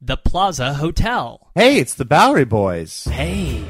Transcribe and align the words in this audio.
The 0.00 0.16
Plaza 0.18 0.74
Hotel. 0.74 1.50
Hey, 1.54 1.78
it's 1.78 1.94
the 1.94 2.04
Bowery 2.04 2.44
Boys. 2.44 3.04
Hey. 3.04 3.60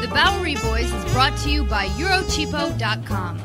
The 0.00 0.10
Bowery 0.12 0.56
Boys 0.56 0.92
is 0.92 1.12
brought 1.12 1.36
to 1.38 1.50
you 1.50 1.62
by 1.64 1.86
Eurocheapo.com. 1.90 3.38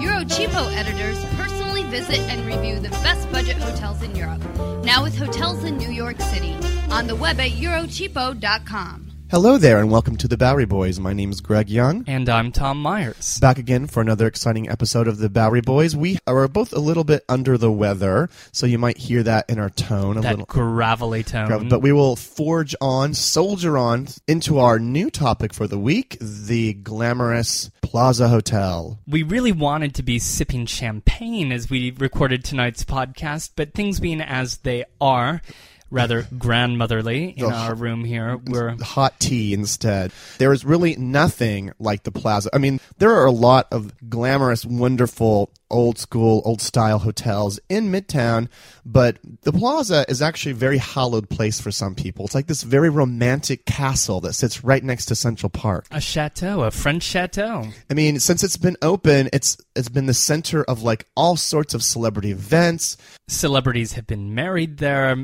Eurocheapo 0.00 0.72
editors 0.76 1.24
personally 1.34 1.82
visit 1.84 2.20
and 2.20 2.46
review 2.46 2.78
the 2.78 2.90
best 3.02 3.30
budget 3.32 3.56
hotels 3.56 4.02
in 4.02 4.14
Europe, 4.14 4.40
now 4.84 5.02
with 5.02 5.18
hotels 5.18 5.64
in 5.64 5.76
New 5.76 5.90
York 5.90 6.20
City. 6.20 6.56
On 6.90 7.08
the 7.08 7.16
web 7.16 7.40
at 7.40 7.50
Eurocheapo.com. 7.50 9.07
Hello 9.30 9.58
there, 9.58 9.78
and 9.78 9.90
welcome 9.90 10.16
to 10.16 10.26
the 10.26 10.38
Bowery 10.38 10.64
Boys. 10.64 10.98
My 10.98 11.12
name 11.12 11.30
is 11.30 11.42
Greg 11.42 11.68
Young. 11.68 12.02
And 12.06 12.30
I'm 12.30 12.50
Tom 12.50 12.80
Myers. 12.80 13.38
Back 13.38 13.58
again 13.58 13.86
for 13.86 14.00
another 14.00 14.26
exciting 14.26 14.70
episode 14.70 15.06
of 15.06 15.18
the 15.18 15.28
Bowery 15.28 15.60
Boys. 15.60 15.94
We 15.94 16.16
are 16.26 16.48
both 16.48 16.72
a 16.72 16.78
little 16.78 17.04
bit 17.04 17.26
under 17.28 17.58
the 17.58 17.70
weather, 17.70 18.30
so 18.52 18.64
you 18.64 18.78
might 18.78 18.96
hear 18.96 19.22
that 19.24 19.50
in 19.50 19.58
our 19.58 19.68
tone 19.68 20.16
a 20.16 20.22
That 20.22 20.30
little. 20.38 20.46
gravelly 20.46 21.24
tone. 21.24 21.68
But 21.68 21.82
we 21.82 21.92
will 21.92 22.16
forge 22.16 22.74
on, 22.80 23.12
soldier 23.12 23.76
on 23.76 24.08
into 24.26 24.60
our 24.60 24.78
new 24.78 25.10
topic 25.10 25.52
for 25.52 25.66
the 25.66 25.78
week 25.78 26.16
the 26.20 26.72
glamorous 26.72 27.70
Plaza 27.82 28.28
Hotel. 28.28 28.98
we 29.06 29.22
really 29.22 29.52
wanted 29.52 29.94
to 29.96 30.02
be 30.02 30.18
sipping 30.18 30.64
champagne 30.64 31.52
as 31.52 31.68
we 31.68 31.90
recorded 31.90 32.44
tonight's 32.44 32.82
podcast, 32.84 33.50
but 33.56 33.74
things 33.74 34.00
being 34.00 34.22
as 34.22 34.58
they 34.58 34.84
are, 35.02 35.42
rather 35.90 36.26
grandmotherly 36.36 37.30
in 37.36 37.44
Ugh. 37.44 37.52
our 37.52 37.74
room 37.74 38.04
here, 38.04 38.36
we're 38.36 38.76
hot 38.82 39.18
tea 39.20 39.54
instead. 39.54 40.12
There 40.38 40.52
is 40.52 40.64
really 40.64 40.96
nothing 40.96 41.72
like 41.78 42.02
the 42.02 42.12
plaza. 42.12 42.50
I 42.52 42.58
mean, 42.58 42.80
there 42.98 43.14
are 43.14 43.26
a 43.26 43.32
lot 43.32 43.68
of 43.70 43.92
glamorous, 44.08 44.64
wonderful, 44.64 45.50
old 45.70 45.98
school, 45.98 46.42
old 46.44 46.60
style 46.60 46.98
hotels 46.98 47.60
in 47.68 47.90
Midtown, 47.90 48.48
but 48.84 49.18
the 49.42 49.52
plaza 49.52 50.04
is 50.08 50.22
actually 50.22 50.52
a 50.52 50.56
very 50.56 50.78
hallowed 50.78 51.28
place 51.28 51.60
for 51.60 51.70
some 51.70 51.94
people. 51.94 52.24
It's 52.24 52.34
like 52.34 52.46
this 52.46 52.62
very 52.62 52.88
romantic 52.88 53.64
castle 53.66 54.20
that 54.22 54.32
sits 54.32 54.64
right 54.64 54.82
next 54.82 55.06
to 55.06 55.14
Central 55.14 55.50
Park. 55.50 55.86
a 55.90 56.00
chateau, 56.00 56.62
a 56.62 56.70
French 56.70 57.02
chateau. 57.02 57.66
I 57.90 57.94
mean, 57.94 58.20
since 58.20 58.42
it's 58.42 58.56
been 58.56 58.76
open, 58.82 59.28
it's 59.32 59.56
it's 59.76 59.88
been 59.88 60.06
the 60.06 60.14
center 60.14 60.64
of 60.64 60.82
like 60.82 61.06
all 61.16 61.36
sorts 61.36 61.74
of 61.74 61.82
celebrity 61.82 62.30
events. 62.30 62.96
Celebrities 63.28 63.92
have 63.92 64.06
been 64.06 64.34
married 64.34 64.78
there, 64.78 65.14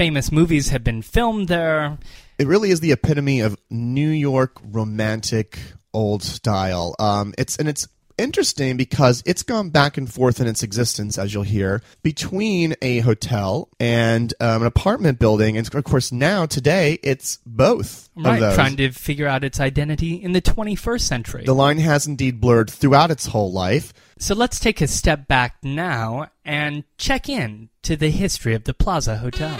famous 0.00 0.32
movies 0.32 0.70
have 0.70 0.82
been 0.82 1.02
filmed 1.02 1.46
there. 1.48 1.98
it 2.38 2.46
really 2.46 2.70
is 2.70 2.80
the 2.80 2.90
epitome 2.90 3.40
of 3.40 3.54
New 3.68 4.08
York 4.08 4.58
romantic 4.72 5.58
old 5.92 6.22
style. 6.22 6.96
Um, 6.98 7.34
it's 7.36 7.58
and 7.58 7.68
it's 7.68 7.86
interesting 8.16 8.78
because 8.78 9.22
it's 9.26 9.42
gone 9.42 9.68
back 9.68 9.98
and 9.98 10.10
forth 10.10 10.40
in 10.40 10.46
its 10.46 10.62
existence, 10.62 11.18
as 11.18 11.34
you'll 11.34 11.42
hear, 11.42 11.82
between 12.02 12.76
a 12.80 13.00
hotel 13.00 13.68
and 13.78 14.32
um, 14.40 14.62
an 14.62 14.66
apartment 14.66 15.18
building, 15.18 15.58
and 15.58 15.74
of 15.74 15.84
course 15.84 16.10
now 16.10 16.46
today 16.46 16.98
it's 17.02 17.38
both 17.44 18.08
of 18.16 18.24
Right, 18.24 18.54
trying 18.54 18.78
to 18.78 18.92
figure 18.92 19.26
out 19.26 19.44
its 19.44 19.60
identity 19.60 20.14
in 20.14 20.32
the 20.32 20.40
21st 20.40 21.00
century. 21.00 21.44
the 21.44 21.54
line 21.54 21.76
has 21.76 22.06
indeed 22.06 22.40
blurred 22.40 22.70
throughout 22.70 23.10
its 23.10 23.26
whole 23.26 23.52
life. 23.52 23.92
So 24.18 24.34
let's 24.34 24.60
take 24.60 24.80
a 24.80 24.86
step 24.86 25.28
back 25.28 25.56
now 25.62 26.28
and 26.42 26.84
check 26.96 27.28
in 27.28 27.68
to 27.82 27.96
the 27.96 28.10
history 28.10 28.54
of 28.54 28.64
the 28.64 28.74
Plaza 28.74 29.18
Hotel. 29.18 29.58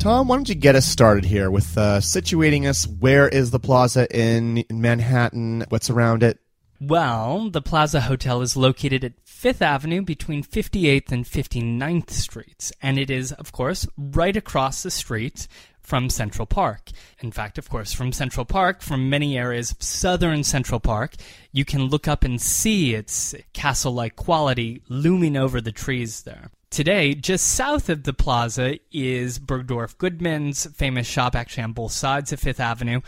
Tom, 0.00 0.28
why 0.28 0.36
don't 0.36 0.48
you 0.48 0.54
get 0.54 0.76
us 0.76 0.86
started 0.86 1.26
here 1.26 1.50
with 1.50 1.76
uh, 1.76 2.00
situating 2.00 2.66
us? 2.66 2.86
Where 2.86 3.28
is 3.28 3.50
the 3.50 3.60
plaza 3.60 4.08
in 4.10 4.64
Manhattan? 4.70 5.66
What's 5.68 5.90
around 5.90 6.22
it? 6.22 6.38
Well, 6.82 7.50
the 7.50 7.60
Plaza 7.60 8.00
Hotel 8.00 8.40
is 8.40 8.56
located 8.56 9.04
at 9.04 9.12
Fifth 9.22 9.60
Avenue 9.60 10.00
between 10.00 10.42
58th 10.42 11.12
and 11.12 11.26
59th 11.26 12.08
Streets, 12.08 12.72
and 12.80 12.98
it 12.98 13.10
is, 13.10 13.32
of 13.32 13.52
course, 13.52 13.86
right 13.98 14.34
across 14.34 14.82
the 14.82 14.90
street 14.90 15.46
from 15.82 16.08
Central 16.08 16.46
Park. 16.46 16.88
In 17.20 17.32
fact, 17.32 17.58
of 17.58 17.68
course, 17.68 17.92
from 17.92 18.12
Central 18.12 18.46
Park, 18.46 18.80
from 18.80 19.10
many 19.10 19.36
areas 19.36 19.72
of 19.72 19.82
southern 19.82 20.42
Central 20.42 20.80
Park, 20.80 21.16
you 21.52 21.66
can 21.66 21.82
look 21.82 22.08
up 22.08 22.24
and 22.24 22.40
see 22.40 22.94
its 22.94 23.34
castle 23.52 23.92
like 23.92 24.16
quality 24.16 24.80
looming 24.88 25.36
over 25.36 25.60
the 25.60 25.72
trees 25.72 26.22
there. 26.22 26.50
Today, 26.70 27.14
just 27.14 27.48
south 27.48 27.88
of 27.88 28.04
the 28.04 28.12
plaza 28.14 28.78
is 28.92 29.40
Bergdorf 29.40 29.98
Goodman's 29.98 30.66
famous 30.66 31.06
shop, 31.06 31.34
actually 31.34 31.64
on 31.64 31.72
both 31.72 31.90
sides 31.90 32.32
of 32.32 32.38
Fifth 32.38 32.60
Avenue. 32.60 33.00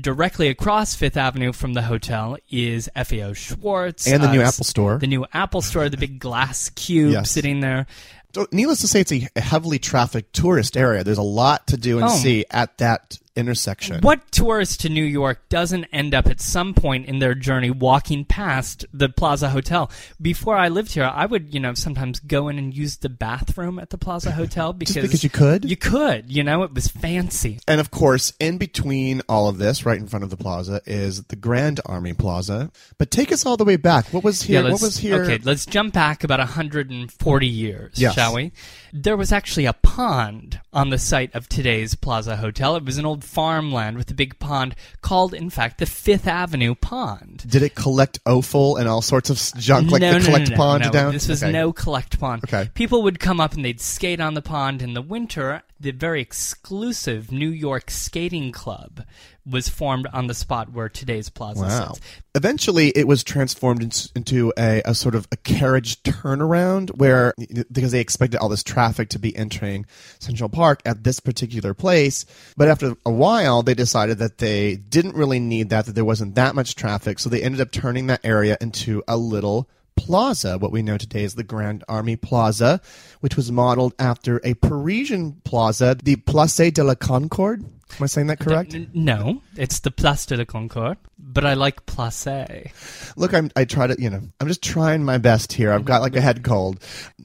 Directly 0.00 0.48
across 0.48 0.94
Fifth 0.94 1.16
Avenue 1.16 1.52
from 1.52 1.74
the 1.74 1.82
hotel 1.82 2.36
is 2.50 2.88
FAO 2.96 3.32
Schwarz. 3.32 4.06
And 4.06 4.22
the 4.22 4.32
new 4.32 4.40
uh, 4.40 4.46
Apple 4.48 4.64
Store. 4.64 4.98
The 4.98 5.06
new 5.06 5.24
Apple 5.32 5.62
Store, 5.62 5.88
the 5.88 5.96
big 5.96 6.18
glass 6.18 6.68
cube 6.74 7.12
Yes. 7.12 7.30
sitting 7.30 7.60
there. 7.60 7.86
So, 8.34 8.48
needless 8.50 8.80
to 8.80 8.88
say, 8.88 9.00
it's 9.00 9.12
a 9.12 9.28
heavily 9.36 9.78
trafficked 9.78 10.32
tourist 10.32 10.76
area. 10.76 11.04
There's 11.04 11.18
a 11.18 11.22
lot 11.22 11.68
to 11.68 11.76
do 11.76 11.98
and 11.98 12.08
Oh. 12.08 12.16
see 12.16 12.44
at 12.50 12.76
that 12.78 13.18
intersection. 13.36 14.00
What 14.00 14.30
tourist 14.30 14.80
to 14.82 14.88
New 14.88 15.04
York 15.04 15.48
doesn't 15.48 15.84
end 15.86 16.14
up 16.14 16.26
at 16.26 16.40
some 16.40 16.74
point 16.74 17.06
in 17.06 17.18
their 17.18 17.34
journey 17.34 17.70
walking 17.70 18.24
past 18.24 18.84
the 18.92 19.08
Plaza 19.08 19.50
Hotel? 19.50 19.90
Before 20.20 20.56
I 20.56 20.68
lived 20.68 20.92
here, 20.92 21.04
I 21.04 21.26
would, 21.26 21.52
you 21.52 21.60
know, 21.60 21.74
sometimes 21.74 22.20
go 22.20 22.48
in 22.48 22.58
and 22.58 22.74
use 22.74 22.98
the 22.98 23.08
bathroom 23.08 23.78
at 23.78 23.90
the 23.90 23.98
Plaza 23.98 24.30
Hotel 24.32 24.72
because 24.72 24.94
because 24.96 25.24
you 25.24 25.30
could? 25.30 25.64
You 25.68 25.76
could, 25.76 26.30
you 26.30 26.42
know, 26.42 26.62
it 26.62 26.72
was 26.72 26.88
fancy. 26.88 27.58
And 27.66 27.80
of 27.80 27.90
course, 27.90 28.32
in 28.38 28.58
between 28.58 29.22
all 29.28 29.48
of 29.48 29.58
this, 29.58 29.84
right 29.84 29.98
in 29.98 30.06
front 30.06 30.22
of 30.24 30.30
the 30.30 30.36
plaza, 30.36 30.80
is 30.86 31.24
the 31.24 31.36
Grand 31.36 31.80
Army 31.86 32.12
Plaza. 32.12 32.70
But 32.98 33.10
take 33.10 33.32
us 33.32 33.44
all 33.46 33.56
the 33.56 33.64
way 33.64 33.76
back. 33.76 34.06
What 34.12 34.24
was 34.24 34.42
here? 34.42 34.62
Yeah, 34.62 34.70
what 34.70 34.80
was 34.80 34.96
here? 34.96 35.22
Okay, 35.22 35.38
let's 35.44 35.66
jump 35.66 35.94
back 35.94 36.24
about 36.24 36.38
140 36.38 37.46
years, 37.46 37.94
Yes. 37.96 38.14
shall 38.14 38.34
we? 38.34 38.52
There 38.96 39.16
was 39.16 39.32
actually 39.32 39.66
a 39.66 39.72
pond 39.72 40.60
on 40.72 40.90
the 40.90 41.00
site 41.00 41.34
of 41.34 41.48
today's 41.48 41.96
Plaza 41.96 42.36
Hotel. 42.36 42.76
It 42.76 42.84
was 42.84 42.96
an 42.96 43.04
old 43.04 43.24
farmland 43.24 43.96
with 43.96 44.08
a 44.12 44.14
big 44.14 44.38
pond 44.38 44.76
called, 45.02 45.34
in 45.34 45.50
fact, 45.50 45.78
the 45.78 45.86
Fifth 45.86 46.28
Avenue 46.28 46.76
Pond. 46.76 47.42
Did 47.44 47.62
it 47.62 47.74
collect 47.74 48.20
offal 48.24 48.76
and 48.76 48.88
all 48.88 49.02
sorts 49.02 49.30
of 49.30 49.60
junk 49.60 49.90
like 49.90 50.00
no, 50.00 50.12
the 50.12 50.18
no, 50.20 50.24
collect 50.24 50.50
no, 50.50 50.56
pond 50.56 50.84
no. 50.84 50.90
down? 50.92 51.12
This 51.12 51.26
was 51.26 51.42
Okay. 51.42 51.50
no 51.50 51.72
collect 51.72 52.20
pond. 52.20 52.44
Okay. 52.44 52.70
People 52.74 53.02
would 53.02 53.18
come 53.18 53.40
up 53.40 53.54
and 53.54 53.64
they'd 53.64 53.80
skate 53.80 54.20
on 54.20 54.34
the 54.34 54.42
pond 54.42 54.80
in 54.80 54.94
the 54.94 55.02
winter. 55.02 55.64
The 55.84 55.90
very 55.90 56.22
exclusive 56.22 57.30
New 57.30 57.50
York 57.50 57.90
Skating 57.90 58.52
Club 58.52 59.02
was 59.44 59.68
formed 59.68 60.06
on 60.14 60.28
the 60.28 60.32
spot 60.32 60.72
where 60.72 60.88
today's 60.88 61.28
plaza 61.28 61.60
Wow. 61.60 61.92
sits. 61.92 62.00
Eventually, 62.34 62.88
it 62.88 63.06
was 63.06 63.22
transformed 63.22 63.82
into 64.16 64.50
a, 64.58 64.80
a 64.86 64.94
sort 64.94 65.14
of 65.14 65.28
a 65.30 65.36
carriage 65.36 66.02
turnaround 66.02 66.96
where, 66.96 67.34
because 67.70 67.92
they 67.92 68.00
expected 68.00 68.38
all 68.38 68.48
this 68.48 68.62
traffic 68.62 69.10
to 69.10 69.18
be 69.18 69.36
entering 69.36 69.84
Central 70.20 70.48
Park 70.48 70.80
at 70.86 71.04
this 71.04 71.20
particular 71.20 71.74
place. 71.74 72.24
But 72.56 72.68
after 72.68 72.94
a 73.04 73.12
while, 73.12 73.62
they 73.62 73.74
decided 73.74 74.16
that 74.20 74.38
they 74.38 74.76
didn't 74.76 75.14
really 75.14 75.38
need 75.38 75.68
that, 75.68 75.84
that 75.84 75.92
there 75.92 76.02
wasn't 76.02 76.34
that 76.36 76.54
much 76.54 76.76
traffic. 76.76 77.18
So 77.18 77.28
they 77.28 77.42
ended 77.42 77.60
up 77.60 77.72
turning 77.72 78.06
that 78.06 78.20
area 78.24 78.56
into 78.58 79.02
a 79.06 79.18
little 79.18 79.68
plaza, 79.96 80.58
what 80.58 80.72
we 80.72 80.82
know 80.82 80.98
today 80.98 81.24
as 81.24 81.34
the 81.34 81.44
Grand 81.44 81.84
Army 81.88 82.16
Plaza, 82.16 82.80
which 83.20 83.36
was 83.36 83.50
modeled 83.50 83.94
after 83.98 84.40
a 84.44 84.54
Parisian 84.54 85.40
plaza, 85.44 85.96
the 86.02 86.16
Place 86.16 86.70
de 86.70 86.84
la 86.84 86.94
Concorde. 86.94 87.62
Am 87.62 88.02
I 88.02 88.06
saying 88.06 88.26
that 88.26 88.40
correct? 88.40 88.76
No, 88.92 89.42
it's 89.56 89.78
the 89.80 89.90
Place 89.90 90.26
de 90.26 90.36
la 90.36 90.44
Concorde, 90.44 90.98
but 91.18 91.44
I 91.44 91.54
like 91.54 91.84
Place. 91.86 93.12
Look, 93.16 93.32
I'm, 93.34 93.50
I 93.54 93.64
try 93.64 93.86
to, 93.86 93.94
you 94.00 94.10
know, 94.10 94.20
I'm 94.40 94.48
just 94.48 94.62
trying 94.62 95.04
my 95.04 95.18
best 95.18 95.52
here. 95.52 95.72
I've 95.72 95.84
got 95.84 96.02
like 96.02 96.16
a 96.16 96.20
head 96.20 96.42
cold. 96.42 96.82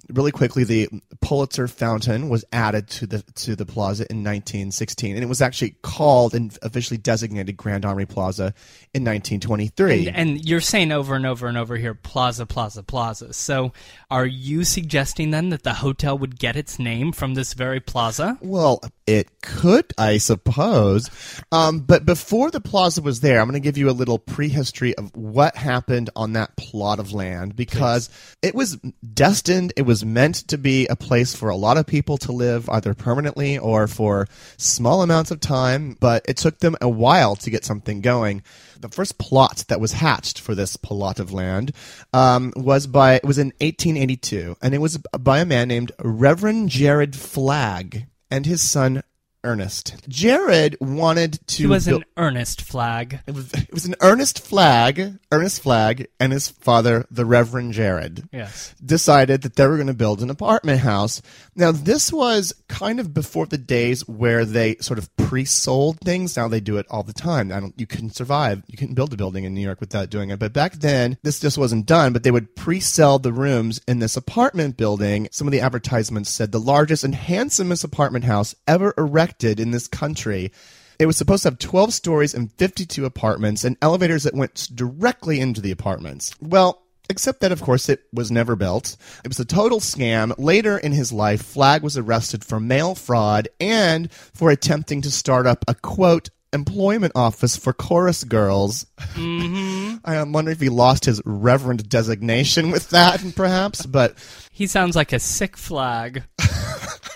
Really 0.09 0.31
quickly, 0.31 0.63
the 0.63 0.89
Pulitzer 1.21 1.67
Fountain 1.67 2.29
was 2.29 2.45
added 2.53 2.87
to 2.89 3.07
the 3.07 3.21
to 3.35 3.55
the 3.55 3.65
plaza 3.65 4.03
in 4.09 4.17
1916, 4.17 5.15
and 5.15 5.23
it 5.23 5.27
was 5.27 5.41
actually 5.41 5.75
called 5.81 6.35
and 6.35 6.55
officially 6.61 6.97
designated 6.97 7.57
Grand 7.57 7.85
Army 7.85 8.05
Plaza 8.05 8.53
in 8.93 9.03
1923. 9.03 10.07
And, 10.07 10.15
and 10.15 10.45
you're 10.47 10.61
saying 10.61 10.91
over 10.91 11.15
and 11.15 11.25
over 11.25 11.47
and 11.47 11.57
over 11.57 11.75
here, 11.75 11.95
Plaza, 11.95 12.45
Plaza, 12.45 12.83
Plaza. 12.83 13.33
So 13.33 13.73
are 14.11 14.25
you 14.25 14.63
suggesting 14.63 15.31
then 15.31 15.49
that 15.49 15.63
the 15.63 15.73
hotel 15.73 16.17
would 16.17 16.37
get 16.37 16.55
its 16.55 16.77
name 16.77 17.11
from 17.11 17.33
this 17.33 17.53
very 17.53 17.79
plaza? 17.79 18.37
Well, 18.41 18.81
it 19.07 19.41
could, 19.41 19.93
I 19.97 20.17
suppose. 20.17 21.09
Um, 21.51 21.79
but 21.79 22.05
before 22.05 22.51
the 22.51 22.61
plaza 22.61 23.01
was 23.01 23.21
there, 23.21 23.39
I'm 23.39 23.47
going 23.47 23.59
to 23.59 23.59
give 23.59 23.77
you 23.77 23.78
a 23.87 23.93
little 23.93 24.17
prehistory 24.17 24.95
of 24.95 25.15
what 25.15 25.55
happened 25.55 26.09
on 26.15 26.33
that 26.33 26.55
plot 26.55 26.99
of 26.99 27.13
land 27.13 27.55
because 27.55 28.09
it 28.41 28.55
was 28.55 28.77
destined, 29.13 29.71
it 29.77 29.83
was 29.83 30.03
meant 30.03 30.35
to 30.47 30.57
be 30.57 30.87
a 30.87 30.95
place 30.95 31.35
for 31.35 31.49
a 31.49 31.55
lot 31.55 31.77
of 31.77 31.85
people 31.85 32.17
to 32.17 32.31
live 32.31 32.69
either 32.69 32.93
permanently 32.93 33.57
or 33.57 33.87
for 33.87 34.27
small 34.57 35.01
amounts 35.01 35.31
of 35.31 35.39
time, 35.39 35.95
but 35.99 36.25
it 36.27 36.37
took 36.37 36.59
them 36.59 36.75
a 36.81 36.89
while 36.89 37.35
to 37.37 37.49
get 37.49 37.63
something 37.63 38.01
going. 38.01 38.43
The 38.79 38.89
first 38.89 39.17
plot 39.17 39.65
that 39.67 39.81
was 39.81 39.93
hatched 39.93 40.39
for 40.39 40.55
this 40.55 40.77
plot 40.77 41.19
of 41.19 41.31
land 41.31 41.73
um, 42.13 42.53
was 42.55 42.87
by 42.87 43.15
it 43.15 43.25
was 43.25 43.37
in 43.37 43.47
1882, 43.59 44.57
and 44.61 44.73
it 44.73 44.79
was 44.79 44.97
by 44.97 45.39
a 45.39 45.45
man 45.45 45.67
named 45.67 45.91
Reverend 45.99 46.69
Jared 46.69 47.15
Flagg 47.15 48.07
and 48.31 48.45
his 48.45 48.61
son 48.61 49.03
Ernest. 49.43 49.95
Jared 50.09 50.75
wanted 50.81 51.39
to. 51.47 51.63
He 51.63 51.67
was 51.67 51.85
buil- 51.85 51.97
an 51.97 52.03
earnest 52.17 52.61
flag. 52.61 53.19
it 53.25 53.33
was, 53.33 53.53
it 53.53 53.71
was 53.73 53.85
an 53.85 53.95
Ernest 54.01 54.39
flag. 54.45 55.17
Ernest 55.31 55.61
Flagg 55.61 56.07
and 56.19 56.33
his 56.33 56.49
father, 56.49 57.05
the 57.11 57.25
Reverend 57.25 57.73
Jared, 57.73 58.27
Yes. 58.33 58.73
decided 58.83 59.43
that 59.43 59.55
they 59.55 59.67
were 59.67 59.75
going 59.75 59.87
to 59.87 59.93
build 59.93 60.21
an 60.21 60.29
apartment 60.29 60.81
house. 60.81 61.21
Now, 61.55 61.71
this 61.71 62.11
was 62.11 62.53
kind 62.67 62.99
of 62.99 63.13
before 63.13 63.45
the 63.45 63.57
days 63.57 64.07
where 64.07 64.43
they 64.43 64.75
sort 64.77 64.97
of 64.99 65.15
pre-sold 65.17 65.99
things. 66.01 66.35
Now 66.35 66.47
they 66.47 66.59
do 66.59 66.77
it 66.77 66.87
all 66.89 67.03
the 67.03 67.13
time. 67.13 67.51
I 67.51 67.59
don't, 67.59 67.79
you 67.79 67.85
couldn't 67.85 68.15
survive. 68.15 68.63
You 68.67 68.77
couldn't 68.77 68.95
build 68.95 69.13
a 69.13 69.17
building 69.17 69.43
in 69.43 69.53
New 69.53 69.61
York 69.61 69.79
without 69.79 70.09
doing 70.09 70.31
it. 70.31 70.39
But 70.39 70.51
back 70.53 70.73
then, 70.73 71.17
this 71.23 71.39
just 71.39 71.57
wasn't 71.57 71.85
done. 71.85 72.11
But 72.11 72.23
they 72.23 72.31
would 72.31 72.55
pre-sell 72.55 73.19
the 73.19 73.31
rooms 73.33 73.79
in 73.87 73.99
this 73.99 74.17
apartment 74.17 74.75
building. 74.75 75.27
Some 75.31 75.47
of 75.47 75.51
the 75.51 75.61
advertisements 75.61 76.29
said 76.31 76.51
the 76.51 76.59
largest 76.59 77.03
and 77.03 77.13
handsomest 77.15 77.83
apartment 77.83 78.25
house 78.25 78.55
ever 78.67 78.93
erected 78.97 79.28
in 79.43 79.71
this 79.71 79.87
country. 79.87 80.51
It 80.99 81.05
was 81.05 81.17
supposed 81.17 81.43
to 81.43 81.49
have 81.49 81.59
12 81.59 81.93
stories 81.93 82.33
and 82.33 82.51
52 82.53 83.05
apartments 83.05 83.63
and 83.63 83.77
elevators 83.81 84.23
that 84.23 84.33
went 84.33 84.69
directly 84.75 85.39
into 85.39 85.61
the 85.61 85.71
apartments. 85.71 86.35
Well, 86.41 86.81
except 87.09 87.39
that, 87.39 87.51
of 87.51 87.61
course, 87.61 87.87
it 87.87 88.03
was 88.13 88.31
never 88.31 88.55
built. 88.55 88.97
It 89.23 89.29
was 89.29 89.39
a 89.39 89.45
total 89.45 89.79
scam. 89.79 90.33
Later 90.37 90.77
in 90.77 90.91
his 90.91 91.13
life, 91.13 91.41
Flagg 91.41 91.83
was 91.83 91.97
arrested 91.97 92.43
for 92.43 92.59
mail 92.59 92.95
fraud 92.95 93.47
and 93.59 94.11
for 94.11 94.51
attempting 94.51 95.01
to 95.03 95.11
start 95.11 95.47
up 95.47 95.63
a 95.67 95.75
quote, 95.75 96.29
employment 96.51 97.13
office 97.15 97.55
for 97.55 97.73
chorus 97.73 98.23
girls. 98.23 98.85
Mm-hmm. 99.13 99.97
I 100.05 100.15
am 100.15 100.31
wondering 100.31 100.55
if 100.55 100.61
he 100.61 100.69
lost 100.69 101.05
his 101.05 101.21
reverend 101.25 101.87
designation 101.89 102.71
with 102.71 102.89
that, 102.89 103.23
perhaps, 103.35 103.85
but 103.85 104.15
He 104.51 104.67
sounds 104.67 104.95
like 104.95 105.13
a 105.13 105.19
sick 105.19 105.57
flag. 105.57 106.23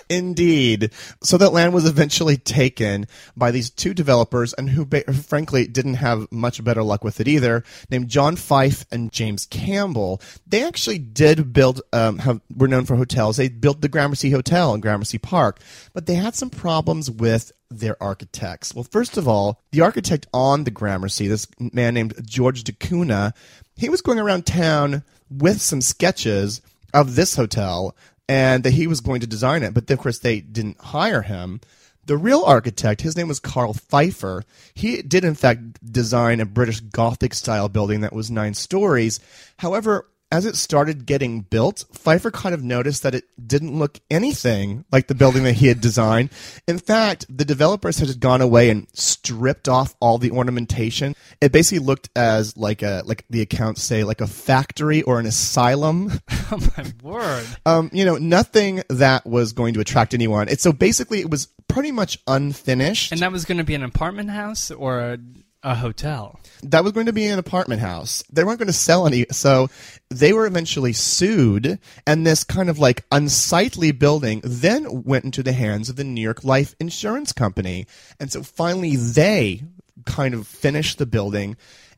Indeed. 0.08 0.90
So 1.22 1.38
that 1.38 1.52
land 1.52 1.74
was 1.74 1.86
eventually 1.86 2.36
taken 2.36 3.06
by 3.36 3.50
these 3.50 3.70
two 3.70 3.94
developers, 3.94 4.52
and 4.54 4.70
who, 4.70 4.84
ba- 4.84 5.12
frankly, 5.12 5.66
didn't 5.66 5.94
have 5.94 6.30
much 6.30 6.62
better 6.62 6.82
luck 6.82 7.04
with 7.04 7.20
it 7.20 7.28
either, 7.28 7.64
named 7.90 8.08
John 8.08 8.36
Fife 8.36 8.84
and 8.90 9.12
James 9.12 9.46
Campbell. 9.46 10.20
They 10.46 10.64
actually 10.64 10.98
did 10.98 11.52
build, 11.52 11.82
um, 11.92 12.18
have, 12.18 12.40
were 12.54 12.68
known 12.68 12.84
for 12.84 12.96
hotels. 12.96 13.36
They 13.36 13.48
built 13.48 13.80
the 13.80 13.88
Gramercy 13.88 14.30
Hotel 14.30 14.74
in 14.74 14.80
Gramercy 14.80 15.18
Park, 15.18 15.60
but 15.92 16.06
they 16.06 16.14
had 16.14 16.34
some 16.34 16.50
problems 16.50 17.10
with 17.10 17.52
their 17.70 18.00
architects. 18.02 18.74
Well, 18.74 18.84
first 18.84 19.16
of 19.16 19.26
all, 19.26 19.60
the 19.72 19.80
architect 19.80 20.26
on 20.32 20.64
the 20.64 20.70
Gramercy, 20.70 21.28
this 21.28 21.46
man 21.58 21.94
named 21.94 22.14
George 22.24 22.64
DeCuna, 22.64 23.32
he 23.76 23.88
was 23.88 24.00
going 24.00 24.18
around 24.18 24.46
town 24.46 25.02
with 25.30 25.60
some 25.60 25.80
sketches 25.80 26.60
of 26.92 27.16
this 27.16 27.34
hotel 27.34 27.96
and 28.28 28.64
that 28.64 28.72
he 28.72 28.86
was 28.86 29.00
going 29.00 29.20
to 29.20 29.26
design 29.26 29.62
it. 29.62 29.74
But 29.74 29.90
of 29.90 29.98
course, 29.98 30.18
they 30.18 30.40
didn't 30.40 30.80
hire 30.80 31.22
him. 31.22 31.60
The 32.06 32.16
real 32.16 32.42
architect, 32.44 33.00
his 33.00 33.16
name 33.16 33.28
was 33.28 33.40
Carl 33.40 33.72
Pfeiffer. 33.72 34.44
He 34.74 35.00
did, 35.00 35.24
in 35.24 35.34
fact, 35.34 35.90
design 35.90 36.40
a 36.40 36.44
British 36.44 36.80
Gothic 36.80 37.32
style 37.32 37.68
building 37.68 38.02
that 38.02 38.12
was 38.12 38.30
nine 38.30 38.54
stories. 38.54 39.20
However, 39.58 40.06
as 40.30 40.46
it 40.46 40.56
started 40.56 41.06
getting 41.06 41.42
built, 41.42 41.84
Pfeiffer 41.92 42.30
kind 42.30 42.54
of 42.54 42.62
noticed 42.64 43.02
that 43.04 43.14
it 43.14 43.24
didn't 43.46 43.78
look 43.78 44.00
anything 44.10 44.84
like 44.90 45.06
the 45.06 45.14
building 45.14 45.44
that 45.44 45.52
he 45.54 45.68
had 45.68 45.80
designed. 45.80 46.30
In 46.66 46.78
fact, 46.78 47.24
the 47.28 47.44
developers 47.44 47.98
had 47.98 48.18
gone 48.18 48.40
away 48.40 48.68
and 48.70 48.88
stripped 48.94 49.68
off 49.68 49.94
all 50.00 50.18
the 50.18 50.30
ornamentation. 50.32 51.14
It 51.40 51.52
basically 51.52 51.84
looked 51.84 52.10
as 52.16 52.56
like 52.56 52.82
a 52.82 53.02
like 53.06 53.24
the 53.30 53.42
accounts 53.42 53.82
say 53.82 54.02
like 54.02 54.20
a 54.20 54.26
factory 54.26 55.02
or 55.02 55.20
an 55.20 55.26
asylum. 55.26 56.12
Oh 56.52 56.58
my 56.76 56.84
word. 57.02 57.46
um, 57.64 57.90
you 57.92 58.04
know, 58.04 58.16
nothing 58.16 58.82
that 58.90 59.24
was 59.24 59.54
going 59.54 59.72
to 59.74 59.80
attract 59.80 60.12
anyone. 60.12 60.48
It's 60.48 60.62
so 60.62 60.72
basically 60.74 61.20
it 61.20 61.30
was 61.30 61.48
pretty 61.68 61.90
much 61.90 62.18
unfinished. 62.26 63.12
And 63.12 63.20
that 63.22 63.32
was 63.32 63.46
going 63.46 63.58
to 63.58 63.64
be 63.64 63.74
an 63.74 63.82
apartment 63.82 64.28
house 64.30 64.70
or 64.70 65.00
a, 65.00 65.18
a 65.64 65.74
hotel? 65.74 66.38
that 66.70 66.82
was 66.82 66.92
going 66.92 67.06
to 67.06 67.12
be 67.12 67.26
an 67.26 67.38
apartment 67.38 67.80
house. 67.80 68.24
They 68.32 68.44
weren't 68.44 68.58
going 68.58 68.68
to 68.68 68.72
sell 68.72 69.06
any, 69.06 69.26
so 69.30 69.68
they 70.10 70.32
were 70.32 70.46
eventually 70.46 70.92
sued, 70.92 71.78
and 72.06 72.26
this 72.26 72.44
kind 72.44 72.70
of 72.70 72.78
like 72.78 73.04
unsightly 73.12 73.92
building 73.92 74.40
then 74.44 75.04
went 75.04 75.24
into 75.24 75.42
the 75.42 75.52
hands 75.52 75.88
of 75.88 75.96
the 75.96 76.04
New 76.04 76.22
York 76.22 76.44
Life 76.44 76.74
Insurance 76.80 77.32
Company, 77.32 77.86
and 78.18 78.32
so 78.32 78.42
finally 78.42 78.96
they 78.96 79.62
kind 80.06 80.34
of 80.34 80.46
finished 80.46 80.98
the 80.98 81.06
building. 81.06 81.56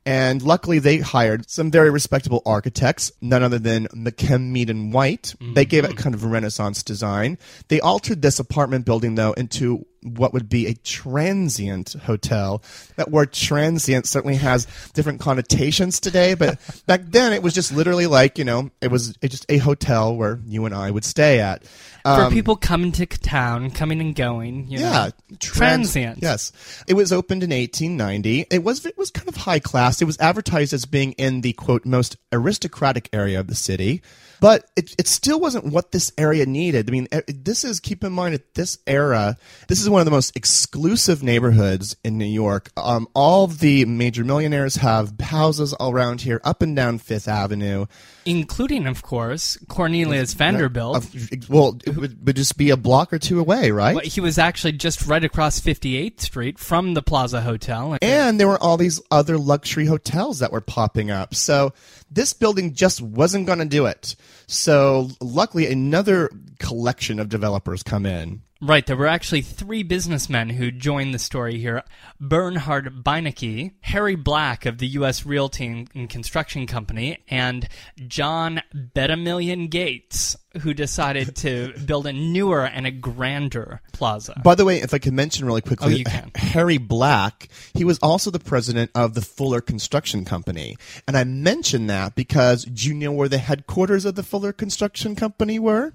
And 0.08 0.40
luckily, 0.40 0.78
they 0.78 0.98
hired 0.98 1.50
some 1.50 1.72
very 1.72 1.90
respectable 1.90 2.40
architects, 2.46 3.10
none 3.20 3.42
other 3.42 3.58
than 3.58 3.88
McKim, 3.88 4.50
Mead, 4.52 4.70
and 4.70 4.92
White. 4.92 5.34
They 5.40 5.64
gave 5.64 5.82
it 5.82 5.88
mm-hmm. 5.88 5.98
kind 5.98 6.14
of 6.14 6.22
a 6.22 6.28
Renaissance 6.28 6.84
design. 6.84 7.38
They 7.66 7.80
altered 7.80 8.22
this 8.22 8.38
apartment 8.38 8.86
building, 8.86 9.16
though, 9.16 9.32
into 9.32 9.84
what 10.14 10.32
would 10.32 10.48
be 10.48 10.66
a 10.66 10.74
transient 10.74 11.94
hotel. 12.04 12.62
That 12.96 13.10
word 13.10 13.32
transient 13.32 14.06
certainly 14.06 14.36
has 14.36 14.66
different 14.94 15.20
connotations 15.20 16.00
today, 16.00 16.34
but 16.34 16.58
back 16.86 17.02
then 17.06 17.32
it 17.32 17.42
was 17.42 17.54
just 17.54 17.72
literally 17.74 18.06
like, 18.06 18.38
you 18.38 18.44
know, 18.44 18.70
it 18.80 18.90
was 18.90 19.16
just 19.22 19.46
a 19.48 19.58
hotel 19.58 20.16
where 20.16 20.40
you 20.46 20.64
and 20.66 20.74
I 20.74 20.90
would 20.90 21.04
stay 21.04 21.40
at. 21.40 21.64
For 22.04 22.30
people 22.30 22.54
coming 22.54 22.92
to 22.92 23.06
town, 23.06 23.72
coming 23.72 24.00
and 24.00 24.14
going, 24.14 24.68
you 24.68 24.78
Um, 24.78 24.84
Yeah, 24.84 24.92
know. 25.06 25.10
trans- 25.40 25.90
Transient. 25.90 26.18
Yes, 26.22 26.52
it 26.86 26.94
was 26.94 27.12
opened 27.12 27.42
in 27.42 27.50
1890. 27.50 28.46
It 28.48 28.62
was 28.62 28.86
it 28.86 28.96
was 28.96 29.10
kind 29.10 29.28
of 29.28 29.34
high 29.34 29.58
class. 29.58 30.00
It 30.00 30.04
was 30.04 30.16
advertised 30.20 30.72
as 30.72 30.84
being 30.84 31.12
in 31.14 31.40
the 31.40 31.52
quote 31.54 31.84
most 31.84 32.16
aristocratic 32.32 33.08
area 33.12 33.40
of 33.40 33.48
the 33.48 33.56
city, 33.56 34.02
but 34.40 34.68
it 34.76 34.94
it 34.98 35.06
still 35.06 35.40
wasn't 35.40 35.72
what 35.72 35.92
this 35.92 36.12
area 36.18 36.46
needed. 36.46 36.88
I 36.88 36.92
mean, 36.92 37.08
this 37.28 37.64
is 37.64 37.80
keep 37.80 38.04
in 38.04 38.12
mind 38.12 38.34
at 38.34 38.54
this 38.54 38.78
era, 38.86 39.36
this 39.68 39.80
is 39.80 39.88
one 39.88 40.00
of 40.00 40.04
the 40.04 40.10
most 40.10 40.36
exclusive 40.36 41.22
neighborhoods 41.22 41.96
in 42.04 42.18
New 42.18 42.24
York. 42.24 42.70
Um, 42.76 43.08
all 43.14 43.46
the 43.46 43.84
major 43.84 44.24
millionaires 44.24 44.76
have 44.76 45.18
houses 45.20 45.72
all 45.72 45.92
around 45.92 46.22
here, 46.22 46.40
up 46.44 46.62
and 46.62 46.74
down 46.76 46.98
Fifth 46.98 47.28
Avenue. 47.28 47.86
Including, 48.26 48.86
of 48.86 49.02
course, 49.02 49.56
Cornelius 49.68 50.34
Vanderbilt. 50.34 50.96
Of- 50.96 51.48
well, 51.48 51.78
it 51.86 51.96
would, 51.96 52.26
would 52.26 52.36
just 52.36 52.58
be 52.58 52.70
a 52.70 52.76
block 52.76 53.12
or 53.12 53.18
two 53.18 53.40
away, 53.40 53.70
right? 53.70 53.94
Well, 53.94 54.04
he 54.04 54.20
was 54.20 54.36
actually 54.38 54.72
just 54.72 55.06
right 55.06 55.24
across 55.24 55.60
58th 55.60 56.20
Street 56.20 56.58
from 56.58 56.94
the 56.94 57.02
Plaza 57.02 57.40
Hotel. 57.40 57.96
And 58.02 58.38
there 58.40 58.48
were 58.48 58.62
all 58.62 58.76
these 58.76 59.00
other 59.10 59.38
luxury 59.38 59.86
hotels 59.86 60.40
that 60.40 60.52
were 60.52 60.60
popping 60.60 61.10
up. 61.10 61.34
So 61.34 61.72
this 62.10 62.32
building 62.32 62.74
just 62.74 63.00
wasn't 63.00 63.46
going 63.46 63.60
to 63.60 63.64
do 63.64 63.86
it. 63.86 64.16
So 64.46 65.10
luckily, 65.20 65.70
another 65.70 66.30
collection 66.58 67.18
of 67.20 67.28
developers 67.28 67.82
come 67.82 68.06
in. 68.06 68.42
Right, 68.60 68.86
there 68.86 68.96
were 68.96 69.06
actually 69.06 69.42
three 69.42 69.82
businessmen 69.82 70.48
who 70.48 70.70
joined 70.70 71.12
the 71.12 71.18
story 71.18 71.58
here 71.58 71.82
Bernhard 72.18 73.04
Beinecke, 73.04 73.72
Harry 73.82 74.14
Black 74.14 74.64
of 74.64 74.78
the 74.78 74.86
U.S. 74.88 75.26
Realty 75.26 75.86
and 75.94 76.08
Construction 76.08 76.66
Company, 76.66 77.18
and 77.28 77.68
John 78.08 78.62
Bet-a-Million 78.72 79.66
Gates, 79.68 80.36
who 80.62 80.72
decided 80.72 81.36
to 81.36 81.74
build 81.86 82.06
a 82.06 82.14
newer 82.14 82.64
and 82.64 82.86
a 82.86 82.90
grander 82.90 83.82
plaza. 83.92 84.40
By 84.42 84.54
the 84.54 84.64
way, 84.64 84.80
if 84.80 84.94
I 84.94 84.98
could 84.98 85.12
mention 85.12 85.44
really 85.46 85.60
quickly, 85.60 85.92
Oh, 85.92 85.96
you 85.96 86.04
can. 86.04 86.30
Harry 86.34 86.78
Black, 86.78 87.48
he 87.74 87.84
was 87.84 87.98
also 87.98 88.30
the 88.30 88.38
president 88.38 88.90
of 88.94 89.12
the 89.12 89.20
Fuller 89.22 89.60
Construction 89.60 90.24
Company. 90.24 90.76
And 91.06 91.14
I 91.14 91.24
mention 91.24 91.88
that 91.88 92.14
because 92.14 92.64
do 92.64 92.88
you 92.88 92.94
know 92.94 93.12
where 93.12 93.28
the 93.28 93.36
headquarters 93.36 94.06
of 94.06 94.14
the 94.14 94.22
Fuller 94.22 94.54
Construction 94.54 95.14
Company 95.14 95.58
were? 95.58 95.92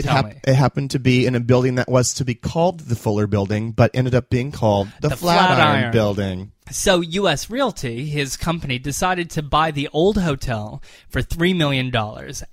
It, 0.00 0.08
hap- 0.08 0.48
it 0.48 0.54
happened 0.54 0.90
to 0.92 0.98
be 0.98 1.26
in 1.26 1.34
a 1.34 1.40
building 1.40 1.76
that 1.76 1.88
was 1.88 2.14
to 2.14 2.24
be 2.24 2.34
called 2.34 2.80
the 2.80 2.96
Fuller 2.96 3.26
Building, 3.26 3.72
but 3.72 3.90
ended 3.94 4.14
up 4.14 4.30
being 4.30 4.52
called 4.52 4.88
the, 5.00 5.08
The 5.08 5.16
Flatiron, 5.16 5.56
Flatiron. 5.56 5.92
Building. 5.92 6.52
So 6.70 7.00
U.S. 7.00 7.50
Realty, 7.50 8.06
his 8.06 8.36
company, 8.36 8.78
decided 8.78 9.30
to 9.30 9.42
buy 9.42 9.72
the 9.72 9.88
old 9.92 10.18
hotel 10.18 10.82
for 11.08 11.20
$3 11.20 11.56
million 11.56 11.92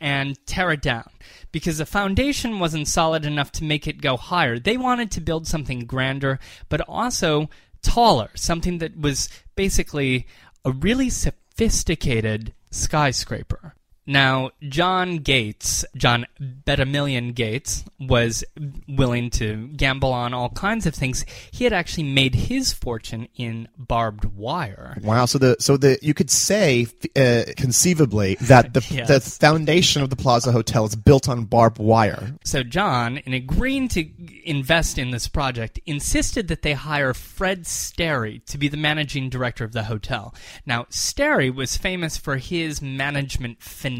and 0.02 0.46
tear 0.48 0.72
it 0.72 0.82
down 0.82 1.10
because 1.52 1.78
the 1.78 1.86
foundation 1.86 2.60
wasn't 2.60 2.88
solid 2.88 3.26
enough 3.26 3.52
to 3.54 3.64
make 3.64 3.88
it 3.88 4.02
go 4.02 4.18
higher. 4.18 4.58
They 4.58 4.78
wanted 4.78 5.12
to 5.12 5.22
build 5.22 5.48
something 5.48 5.82
grander, 5.82 6.40
but 6.68 6.82
also 6.82 7.50
taller, 7.84 8.30
something 8.34 8.80
that 8.80 8.98
was 9.00 9.30
basically 9.56 10.28
a 10.66 10.72
really 10.72 11.10
sophisticated 11.10 12.54
skyscraper. 12.72 13.76
Now, 14.08 14.52
John 14.70 15.18
Gates, 15.18 15.84
John 15.98 16.26
Bet-a-Million 16.40 17.34
Gates, 17.34 17.84
was 18.00 18.44
willing 18.88 19.30
to 19.32 19.68
gamble 19.76 20.14
on 20.14 20.34
all 20.34 20.50
kinds 20.50 20.86
of 20.86 20.96
things. 20.96 21.26
He 21.52 21.66
had 21.66 21.74
actually 21.74 22.04
made 22.04 22.34
his 22.34 22.72
fortune 22.72 23.28
in 23.36 23.68
barbed 23.78 24.24
wire. 24.24 24.98
Wow. 25.04 25.26
So 25.26 25.38
the 25.38 25.58
so 25.60 25.76
the 25.76 26.00
you 26.02 26.14
could 26.14 26.32
say 26.32 26.88
uh, 27.18 27.44
conceivably 27.58 28.36
that 28.42 28.74
the 28.74 28.86
Yes. 28.98 29.10
the 29.10 29.20
foundation 29.20 30.02
of 30.02 30.10
the 30.10 30.16
Plaza 30.16 30.54
Hotel 30.54 30.86
is 30.86 30.96
built 30.96 31.28
on 31.28 31.44
barbed 31.44 31.78
wire. 31.78 32.34
So 32.46 32.64
John, 32.64 33.18
in 33.18 33.34
agreeing 33.34 33.90
to 33.90 34.08
invest 34.46 34.98
in 34.98 35.12
this 35.12 35.28
project, 35.28 35.80
insisted 35.86 36.48
that 36.48 36.62
they 36.62 36.74
hire 36.74 37.14
Fred 37.14 37.68
Sterry 37.68 38.40
to 38.46 38.58
be 38.58 38.70
the 38.70 38.78
managing 38.78 39.30
director 39.30 39.66
of 39.66 39.74
the 39.74 39.84
hotel. 39.84 40.34
Now, 40.66 40.86
Sterry 40.90 41.50
was 41.50 41.76
famous 41.76 42.16
for 42.16 42.38
his 42.38 42.82
management 42.82 43.62
finesse 43.62 43.97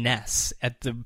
at 0.62 0.80
the 0.80 0.96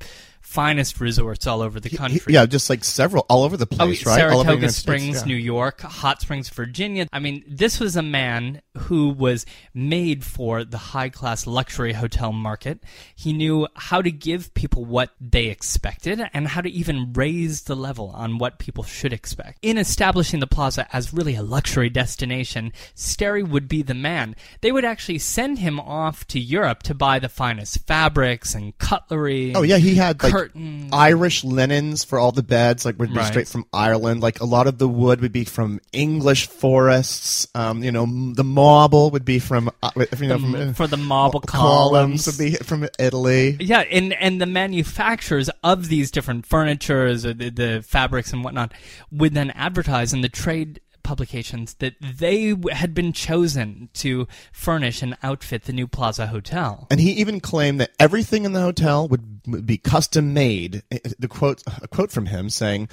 finest 0.52 1.00
resorts 1.00 1.46
all 1.46 1.62
over 1.62 1.80
the 1.80 1.88
country. 1.90 2.34
Yeah, 2.34 2.44
just 2.46 2.68
like 2.68 2.84
several 2.84 3.24
all 3.28 3.42
over 3.42 3.56
the 3.56 3.66
Oh, 3.72 3.76
place, 3.76 4.04
right? 4.04 4.22
All 4.24 4.40
over 4.40 4.56
the 4.56 4.68
Saratoga 4.68 4.68
States, 4.68 4.76
Springs, 4.76 5.16
yeah. 5.20 5.24
New 5.24 5.36
York, 5.36 5.80
Hot 5.80 6.20
Springs, 6.20 6.50
Virginia. 6.50 7.06
I 7.12 7.18
mean, 7.20 7.42
this 7.48 7.80
was 7.80 7.96
a 7.96 8.02
man 8.02 8.60
who 8.76 9.08
was 9.08 9.46
made 9.72 10.24
for 10.24 10.64
the 10.64 10.76
high 10.78 11.08
class 11.08 11.46
luxury 11.46 11.94
hotel 11.94 12.32
market. 12.32 12.82
He 13.14 13.32
knew 13.32 13.66
how 13.74 14.02
to 14.02 14.10
give 14.10 14.52
people 14.54 14.84
what 14.84 15.10
they 15.20 15.46
expected 15.46 16.20
and 16.34 16.48
how 16.48 16.60
to 16.60 16.70
even 16.70 17.12
raise 17.14 17.62
the 17.62 17.74
level 17.76 18.10
on 18.14 18.36
what 18.38 18.58
people 18.58 18.84
should 18.84 19.12
expect. 19.12 19.58
In 19.62 19.78
establishing 19.78 20.40
the 20.40 20.46
plaza 20.46 20.86
as 20.94 21.14
really 21.14 21.34
a 21.34 21.42
luxury 21.42 21.88
destination, 21.88 22.72
Sterry 22.94 23.42
would 23.42 23.68
be 23.68 23.82
the 23.82 23.94
man. 23.94 24.36
They 24.60 24.72
would 24.72 24.84
actually 24.84 25.18
send 25.18 25.58
him 25.60 25.80
off 25.80 26.26
to 26.28 26.38
Europe 26.38 26.82
to 26.84 26.94
buy 26.94 27.18
the 27.18 27.28
finest 27.30 27.86
fabrics 27.86 28.54
and 28.54 28.76
cutlery. 28.78 29.54
Oh 29.54 29.62
yeah, 29.62 29.78
he 29.78 29.94
had 29.94 30.22
like 30.22 30.32
Curtains. 30.48 30.90
Irish 30.92 31.44
linens 31.44 32.04
for 32.04 32.18
all 32.18 32.32
the 32.32 32.42
beds, 32.42 32.84
like 32.84 32.98
would 32.98 33.10
be 33.10 33.16
Right. 33.18 33.26
straight 33.26 33.48
from 33.48 33.64
Ireland. 33.72 34.20
Like 34.22 34.40
a 34.40 34.44
lot 34.44 34.66
of 34.66 34.78
the 34.78 34.88
wood 34.88 35.20
would 35.20 35.32
be 35.32 35.44
from 35.44 35.80
English 35.92 36.48
forests. 36.48 37.46
Um, 37.54 37.82
you 37.84 37.92
know, 37.92 38.02
m- 38.04 38.34
the 38.34 38.44
marble 38.44 39.10
would 39.10 39.24
be 39.24 39.38
from 39.38 39.70
uh, 39.82 39.90
you 40.18 40.28
know 40.28 40.38
from 40.38 40.54
uh, 40.54 40.72
for 40.72 40.86
the 40.86 40.96
marble 40.96 41.40
columns 41.40 42.24
columns. 42.24 42.26
would 42.26 42.38
be 42.38 42.54
from 42.56 42.86
Italy. 42.98 43.56
Yeah, 43.60 43.80
and 43.90 44.12
and 44.14 44.40
the 44.40 44.46
manufacturers 44.46 45.50
of 45.62 45.88
these 45.88 46.10
different 46.10 46.46
furnitures, 46.46 47.24
or 47.26 47.34
the, 47.34 47.50
the 47.50 47.84
fabrics 47.86 48.32
and 48.32 48.42
whatnot, 48.44 48.72
would 49.10 49.34
then 49.34 49.50
advertise 49.52 50.12
in 50.12 50.20
the 50.22 50.28
trade 50.28 50.80
publications 51.02 51.74
that 51.74 51.94
they 52.00 52.54
had 52.70 52.94
been 52.94 53.12
chosen 53.12 53.88
to 53.94 54.26
furnish 54.52 55.02
and 55.02 55.16
outfit 55.22 55.64
the 55.64 55.72
new 55.72 55.86
Plaza 55.86 56.28
Hotel. 56.28 56.86
And 56.90 57.00
he 57.00 57.12
even 57.12 57.40
claimed 57.40 57.80
that 57.80 57.92
everything 57.98 58.44
in 58.44 58.52
the 58.52 58.60
hotel 58.60 59.08
would, 59.08 59.66
be 59.66 59.76
custom 59.76 60.32
made. 60.32 60.82
Uh, 60.92 60.98
The 61.18 61.28
quote, 61.28 61.62
a 61.82 61.88
quote 61.88 62.12
from 62.12 62.26
him 62.26 62.48
saying, 62.48 62.88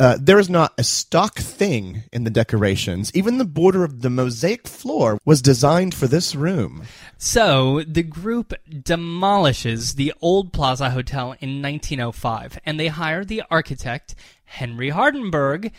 uh, 0.00 0.18
"There 0.20 0.40
is 0.40 0.50
not 0.50 0.74
a 0.76 0.82
stock 0.82 1.38
thing 1.38 2.02
in 2.12 2.24
the 2.24 2.30
decorations. 2.30 3.12
Even 3.14 3.38
the 3.38 3.44
border 3.44 3.84
of 3.84 4.02
the 4.02 4.10
mosaic 4.10 4.66
floor 4.66 5.18
was 5.24 5.40
designed 5.40 5.94
for 5.94 6.08
this 6.08 6.34
room." 6.34 6.82
So 7.18 7.84
the 7.86 8.02
group 8.02 8.52
demolishes 8.68 9.94
the 9.94 10.12
old 10.20 10.52
Plaza 10.52 10.90
Hotel 10.90 11.36
in 11.40 11.62
1905, 11.62 12.58
and 12.66 12.80
they 12.80 12.88
hire 12.88 13.24
the 13.24 13.42
architect 13.48 14.16
Henry 14.44 14.90
Hardenberg, 14.90 15.72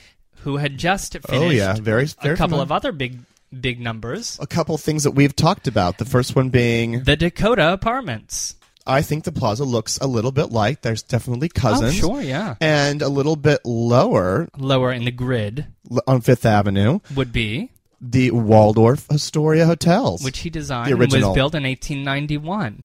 who 0.43 0.57
had 0.57 0.77
just 0.77 1.13
finished 1.13 1.27
Oh, 1.33 1.49
yeah, 1.49 1.73
very- 1.73 2.05
very 2.21 2.33
a 2.35 2.37
couple 2.37 2.57
familiar. 2.59 2.63
of 2.63 2.71
other 2.71 2.91
big 2.91 3.19
big 3.59 3.79
numbers. 3.79 4.37
A 4.41 4.47
couple 4.47 4.77
things 4.77 5.03
that 5.03 5.11
we've 5.11 5.35
talked 5.35 5.67
about. 5.67 5.97
The 5.99 6.05
first 6.05 6.35
one 6.35 6.49
being 6.49 7.03
The 7.03 7.15
Dakota 7.15 7.71
Apartments. 7.73 8.55
I 8.85 9.01
think 9.01 9.23
the 9.23 9.31
plaza 9.31 9.63
looks 9.63 9.97
a 9.99 10.07
little 10.07 10.31
bit 10.31 10.51
like 10.51 10.81
there's 10.81 11.03
definitely 11.03 11.49
oh, 11.55 11.59
cousins. 11.59 12.03
Oh, 12.03 12.07
sure, 12.15 12.21
yeah. 12.21 12.55
And 12.59 13.01
a 13.01 13.07
little 13.09 13.35
bit 13.35 13.61
lower 13.63 14.49
Lower 14.57 14.91
in 14.91 15.05
the 15.05 15.11
grid 15.11 15.67
l- 15.91 16.01
on 16.07 16.21
Fifth 16.21 16.45
Avenue, 16.45 16.99
would 17.15 17.31
be 17.31 17.69
the 18.05 18.31
Waldorf 18.31 19.09
Astoria 19.09 19.65
hotels. 19.65 20.23
which 20.23 20.39
he 20.39 20.49
designed 20.49 20.91
The 20.91 21.01
and 21.01 21.11
was 21.11 21.33
built 21.33 21.55
in 21.55 21.63
1891. 21.63 22.81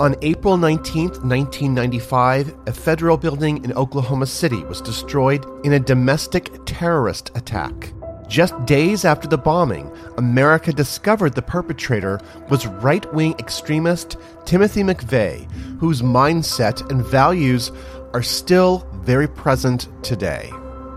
On 0.00 0.14
April 0.22 0.58
19th, 0.58 1.22
1995, 1.24 2.52
a 2.66 2.72
federal 2.72 3.16
building 3.16 3.64
in 3.64 3.72
Oklahoma 3.74 4.26
City 4.26 4.62
was 4.64 4.80
destroyed 4.80 5.46
in 5.64 5.72
a 5.72 5.80
domestic 5.80 6.50
terrorist 6.66 7.30
attack. 7.36 7.92
Just 8.28 8.52
days 8.66 9.04
after 9.04 9.28
the 9.28 9.38
bombing, 9.38 9.90
America 10.18 10.72
discovered 10.72 11.34
the 11.34 11.42
perpetrator 11.42 12.20
was 12.50 12.66
right 12.66 13.10
wing 13.14 13.36
extremist 13.38 14.16
Timothy 14.44 14.82
McVeigh, 14.82 15.48
whose 15.78 16.02
mindset 16.02 16.90
and 16.90 17.06
values 17.06 17.70
are 18.12 18.22
still 18.22 18.86
very 19.04 19.28
present 19.28 19.88
today. 20.02 20.50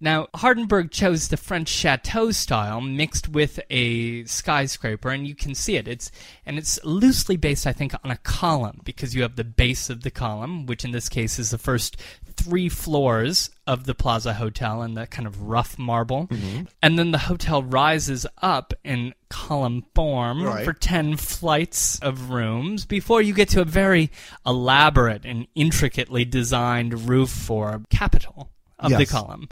Now, 0.00 0.26
Hardenberg 0.34 0.90
chose 0.90 1.28
the 1.28 1.36
French 1.36 1.68
chateau 1.68 2.30
style 2.30 2.80
mixed 2.80 3.28
with 3.28 3.60
a 3.70 4.24
skyscraper, 4.24 5.10
and 5.10 5.26
you 5.26 5.34
can 5.34 5.54
see 5.54 5.76
it. 5.76 5.88
It's 5.88 6.10
and 6.44 6.58
it's 6.58 6.78
loosely 6.84 7.36
based, 7.36 7.66
I 7.66 7.72
think, 7.72 7.94
on 8.04 8.10
a 8.10 8.18
column 8.18 8.80
because 8.84 9.14
you 9.14 9.22
have 9.22 9.36
the 9.36 9.44
base 9.44 9.88
of 9.88 10.02
the 10.02 10.10
column, 10.10 10.66
which 10.66 10.84
in 10.84 10.90
this 10.90 11.08
case 11.08 11.38
is 11.38 11.50
the 11.50 11.58
first 11.58 11.96
three 12.36 12.68
floors 12.68 13.48
of 13.66 13.84
the 13.86 13.94
Plaza 13.94 14.34
Hotel 14.34 14.82
and 14.82 14.96
that 14.96 15.10
kind 15.10 15.26
of 15.26 15.40
rough 15.42 15.78
marble, 15.78 16.26
mm-hmm. 16.26 16.64
and 16.82 16.98
then 16.98 17.10
the 17.10 17.18
hotel 17.18 17.62
rises 17.62 18.26
up 18.42 18.74
in 18.84 19.14
column 19.30 19.84
form 19.94 20.44
Right. 20.44 20.64
for 20.64 20.72
ten 20.74 21.16
flights 21.16 21.98
of 22.00 22.30
rooms 22.30 22.84
before 22.84 23.22
you 23.22 23.32
get 23.32 23.48
to 23.50 23.62
a 23.62 23.64
very 23.64 24.10
elaborate 24.46 25.24
and 25.24 25.46
intricately 25.54 26.24
designed 26.24 27.08
roof 27.08 27.30
for 27.30 27.82
Capitol 27.90 28.50
of 28.78 28.90
the 28.96 29.06
column. 29.06 29.48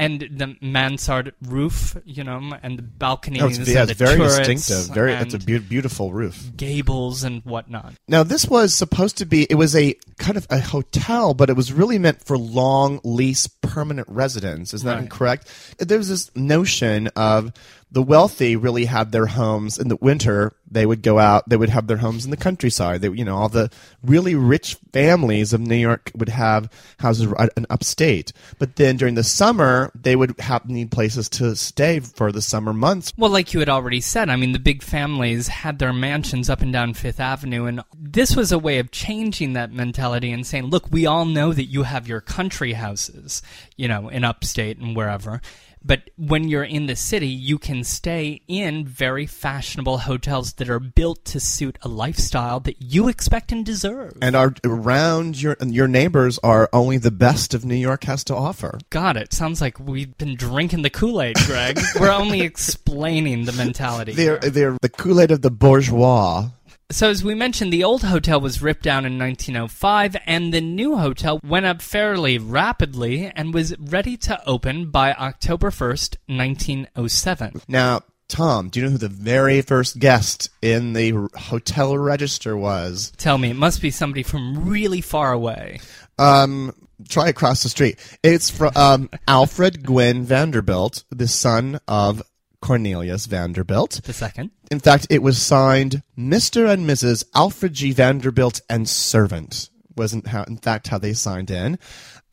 And 0.00 0.20
the 0.20 0.54
mansard 0.62 1.34
roof, 1.42 1.96
you 2.04 2.22
know, 2.22 2.52
and 2.62 2.78
the 2.78 2.82
balconies, 2.82 3.42
Oh, 3.42 3.48
it's, 3.48 3.58
yeah, 3.68 3.82
it's 3.82 3.88
the 3.98 4.04
very 4.06 4.16
distinctive. 4.16 4.94
Very, 4.94 5.12
it's 5.14 5.34
a 5.34 5.40
beau- 5.40 5.58
beautiful 5.58 6.12
roof. 6.12 6.52
gables 6.56 7.24
and 7.24 7.42
whatnot. 7.44 7.94
Now, 8.06 8.22
this 8.22 8.46
was 8.46 8.72
supposed 8.72 9.18
to 9.18 9.26
be, 9.26 9.42
it 9.50 9.56
was 9.56 9.74
a 9.74 9.94
kind 10.18 10.36
of 10.36 10.46
a 10.50 10.60
hotel, 10.60 11.34
but 11.34 11.50
it 11.50 11.56
was 11.56 11.72
really 11.72 11.98
meant 11.98 12.22
for 12.24 12.38
long 12.38 13.00
lease 13.02 13.48
permanent 13.48 14.06
residence. 14.08 14.72
Is 14.72 14.84
that 14.84 15.00
Right. 15.00 15.10
correct? 15.10 15.48
There 15.80 15.98
was 15.98 16.08
this 16.10 16.30
notion 16.36 17.08
of 17.16 17.52
the 17.90 18.02
wealthy 18.02 18.54
really 18.56 18.84
had 18.84 19.12
their 19.12 19.26
homes 19.26 19.78
in 19.78 19.88
the 19.88 19.96
winter. 19.96 20.52
They 20.70 20.84
would 20.84 21.02
go 21.02 21.18
out. 21.18 21.48
They 21.48 21.56
would 21.56 21.70
have 21.70 21.86
their 21.86 21.96
homes 21.96 22.24
in 22.24 22.30
the 22.30 22.36
countryside. 22.36 23.00
They, 23.00 23.08
you 23.08 23.24
know, 23.24 23.36
all 23.36 23.48
the 23.48 23.70
really 24.02 24.34
rich 24.34 24.76
families 24.92 25.54
of 25.54 25.60
New 25.60 25.76
York 25.76 26.12
would 26.14 26.28
have 26.28 26.70
houses 26.98 27.32
in 27.56 27.66
upstate. 27.70 28.32
But 28.58 28.76
then 28.76 28.98
during 28.98 29.14
the 29.14 29.24
summer, 29.24 29.90
they 29.94 30.16
would 30.16 30.38
have 30.40 30.68
need 30.68 30.90
places 30.90 31.30
to 31.30 31.56
stay 31.56 32.00
for 32.00 32.30
the 32.30 32.42
summer 32.42 32.74
months. 32.74 33.12
Well, 33.16 33.30
like 33.30 33.54
you 33.54 33.60
had 33.60 33.70
already 33.70 34.02
said, 34.02 34.28
I 34.28 34.36
mean, 34.36 34.52
the 34.52 34.58
big 34.58 34.82
families 34.82 35.48
had 35.48 35.78
their 35.78 35.94
mansions 35.94 36.50
up 36.50 36.60
and 36.60 36.72
down 36.72 36.92
Fifth 36.92 37.20
Avenue, 37.20 37.64
and 37.64 37.82
this 37.98 38.36
was 38.36 38.52
a 38.52 38.58
way 38.58 38.78
of 38.78 38.90
changing 38.90 39.54
that 39.54 39.72
mentality 39.72 40.30
and 40.30 40.46
saying, 40.46 40.66
look, 40.66 40.90
we 40.90 41.06
all 41.06 41.24
know 41.24 41.54
that 41.54 41.64
you 41.64 41.84
have 41.84 42.06
your 42.06 42.20
country 42.20 42.74
houses, 42.74 43.40
you 43.76 43.88
know, 43.88 44.10
in 44.10 44.24
upstate 44.24 44.76
and 44.78 44.94
wherever. 44.94 45.40
But 45.88 46.10
when 46.18 46.48
you're 46.48 46.64
in 46.64 46.84
the 46.84 46.94
city, 46.94 47.28
you 47.28 47.58
can 47.58 47.82
stay 47.82 48.42
in 48.46 48.86
very 48.86 49.24
fashionable 49.24 49.98
hotels 49.98 50.52
that 50.54 50.68
are 50.68 50.78
built 50.78 51.24
to 51.24 51.40
suit 51.40 51.78
a 51.80 51.88
lifestyle 51.88 52.60
that 52.60 52.82
you 52.82 53.08
expect 53.08 53.52
and 53.52 53.64
deserve. 53.64 54.12
And 54.20 54.36
are 54.36 54.52
around 54.66 55.40
your 55.40 55.56
your 55.64 55.88
neighbors 55.88 56.38
are 56.44 56.68
only 56.74 56.98
the 56.98 57.10
best 57.10 57.54
of 57.54 57.64
New 57.64 57.74
York 57.74 58.04
has 58.04 58.22
to 58.24 58.36
offer. 58.36 58.78
Got 58.90 59.16
it 59.16 59.32
sounds 59.32 59.62
like 59.62 59.80
we've 59.80 60.16
been 60.18 60.36
drinking 60.36 60.82
the 60.82 60.90
Kool 60.90 61.22
Aid, 61.22 61.36
Greg. 61.46 61.78
We're 61.98 62.10
only 62.10 62.40
explaining 62.52 63.46
the 63.46 63.52
mentality. 63.52 64.12
They're 64.12 64.38
here. 64.42 64.50
they're 64.50 64.76
the 64.82 64.90
Kool 64.90 65.22
Aid 65.22 65.30
of 65.30 65.40
the 65.40 65.50
bourgeois. 65.50 66.50
So, 66.90 67.10
as 67.10 67.22
we 67.22 67.34
mentioned, 67.34 67.70
the 67.70 67.84
old 67.84 68.02
hotel 68.02 68.40
was 68.40 68.62
ripped 68.62 68.82
down 68.82 69.04
in 69.04 69.18
1905, 69.18 70.16
and 70.24 70.54
the 70.54 70.62
new 70.62 70.96
hotel 70.96 71.38
went 71.44 71.66
up 71.66 71.82
fairly 71.82 72.38
rapidly 72.38 73.30
and 73.36 73.52
was 73.52 73.78
ready 73.78 74.16
to 74.16 74.42
open 74.48 74.90
by 74.90 75.12
October 75.12 75.70
1st, 75.70 76.16
1907. 76.28 77.60
Now, 77.68 78.00
Tom, 78.26 78.70
do 78.70 78.80
you 78.80 78.86
know 78.86 78.92
who 78.92 78.98
the 78.98 79.10
very 79.10 79.60
first 79.60 79.98
guest 79.98 80.48
in 80.62 80.94
the 80.94 81.28
hotel 81.34 81.96
register 81.98 82.56
was? 82.56 83.12
Tell 83.18 83.36
me, 83.36 83.50
it 83.50 83.56
must 83.56 83.82
be 83.82 83.90
somebody 83.90 84.22
from 84.22 84.66
really 84.66 85.02
far 85.02 85.30
away. 85.30 85.80
Um, 86.18 86.72
try 87.06 87.28
across 87.28 87.62
the 87.62 87.68
street. 87.68 87.98
It's 88.22 88.50
from 88.50 88.72
um, 88.76 89.10
Alfred 89.26 89.84
Gwynne 89.84 90.24
Vanderbilt, 90.24 91.04
the 91.10 91.28
son 91.28 91.80
of 91.86 92.22
Cornelius 92.60 93.26
Vanderbilt. 93.26 94.00
The 94.04 94.12
second. 94.12 94.50
In 94.70 94.80
fact, 94.80 95.06
it 95.10 95.22
was 95.22 95.40
signed 95.40 96.02
Mr. 96.18 96.68
and 96.68 96.88
Mrs. 96.88 97.24
Alfred 97.34 97.72
G. 97.74 97.92
Vanderbilt 97.92 98.60
and 98.68 98.88
servant. 98.88 99.70
Wasn't 99.96 100.28
how, 100.28 100.44
in 100.44 100.56
fact, 100.56 100.88
how 100.88 100.98
they 100.98 101.12
signed 101.12 101.50
in. 101.50 101.78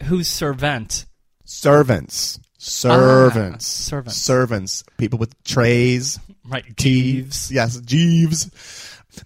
Who's 0.03 0.27
servant? 0.27 1.05
Servants. 1.45 2.39
Servants. 2.57 3.65
Ah, 3.65 3.89
servants. 3.89 4.17
Servants. 4.17 4.83
People 4.97 5.19
with 5.19 5.41
trays. 5.43 6.19
Right, 6.47 6.65
Jeeves. 6.75 7.51
Yes, 7.51 7.79
Jeeves. 7.79 8.49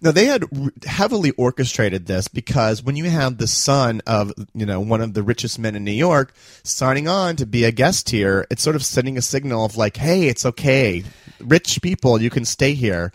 Now 0.02 0.12
they 0.12 0.26
had 0.26 0.46
heavily 0.86 1.32
orchestrated 1.32 2.06
this 2.06 2.28
because 2.28 2.84
when 2.84 2.96
you 2.96 3.06
have 3.06 3.38
the 3.38 3.48
son 3.48 4.02
of 4.08 4.34
you 4.54 4.66
know 4.66 4.80
one 4.80 5.02
of 5.02 5.14
the 5.14 5.24
richest 5.24 5.60
men 5.60 5.76
in 5.76 5.84
New 5.84 5.92
York 5.92 6.34
signing 6.64 7.08
on 7.08 7.36
to 7.38 7.46
be 7.46 7.64
a 7.64 7.72
guest 7.72 8.10
here, 8.10 8.46
it's 8.50 8.62
sort 8.62 8.76
of 8.76 8.84
sending 8.84 9.18
a 9.18 9.22
signal 9.22 9.66
of 9.66 9.78
like, 9.78 9.98
hey, 9.98 10.28
it's 10.28 10.46
okay, 10.46 11.04
rich 11.40 11.82
people, 11.82 12.22
you 12.22 12.30
can 12.30 12.46
stay 12.46 12.74
here. 12.74 13.12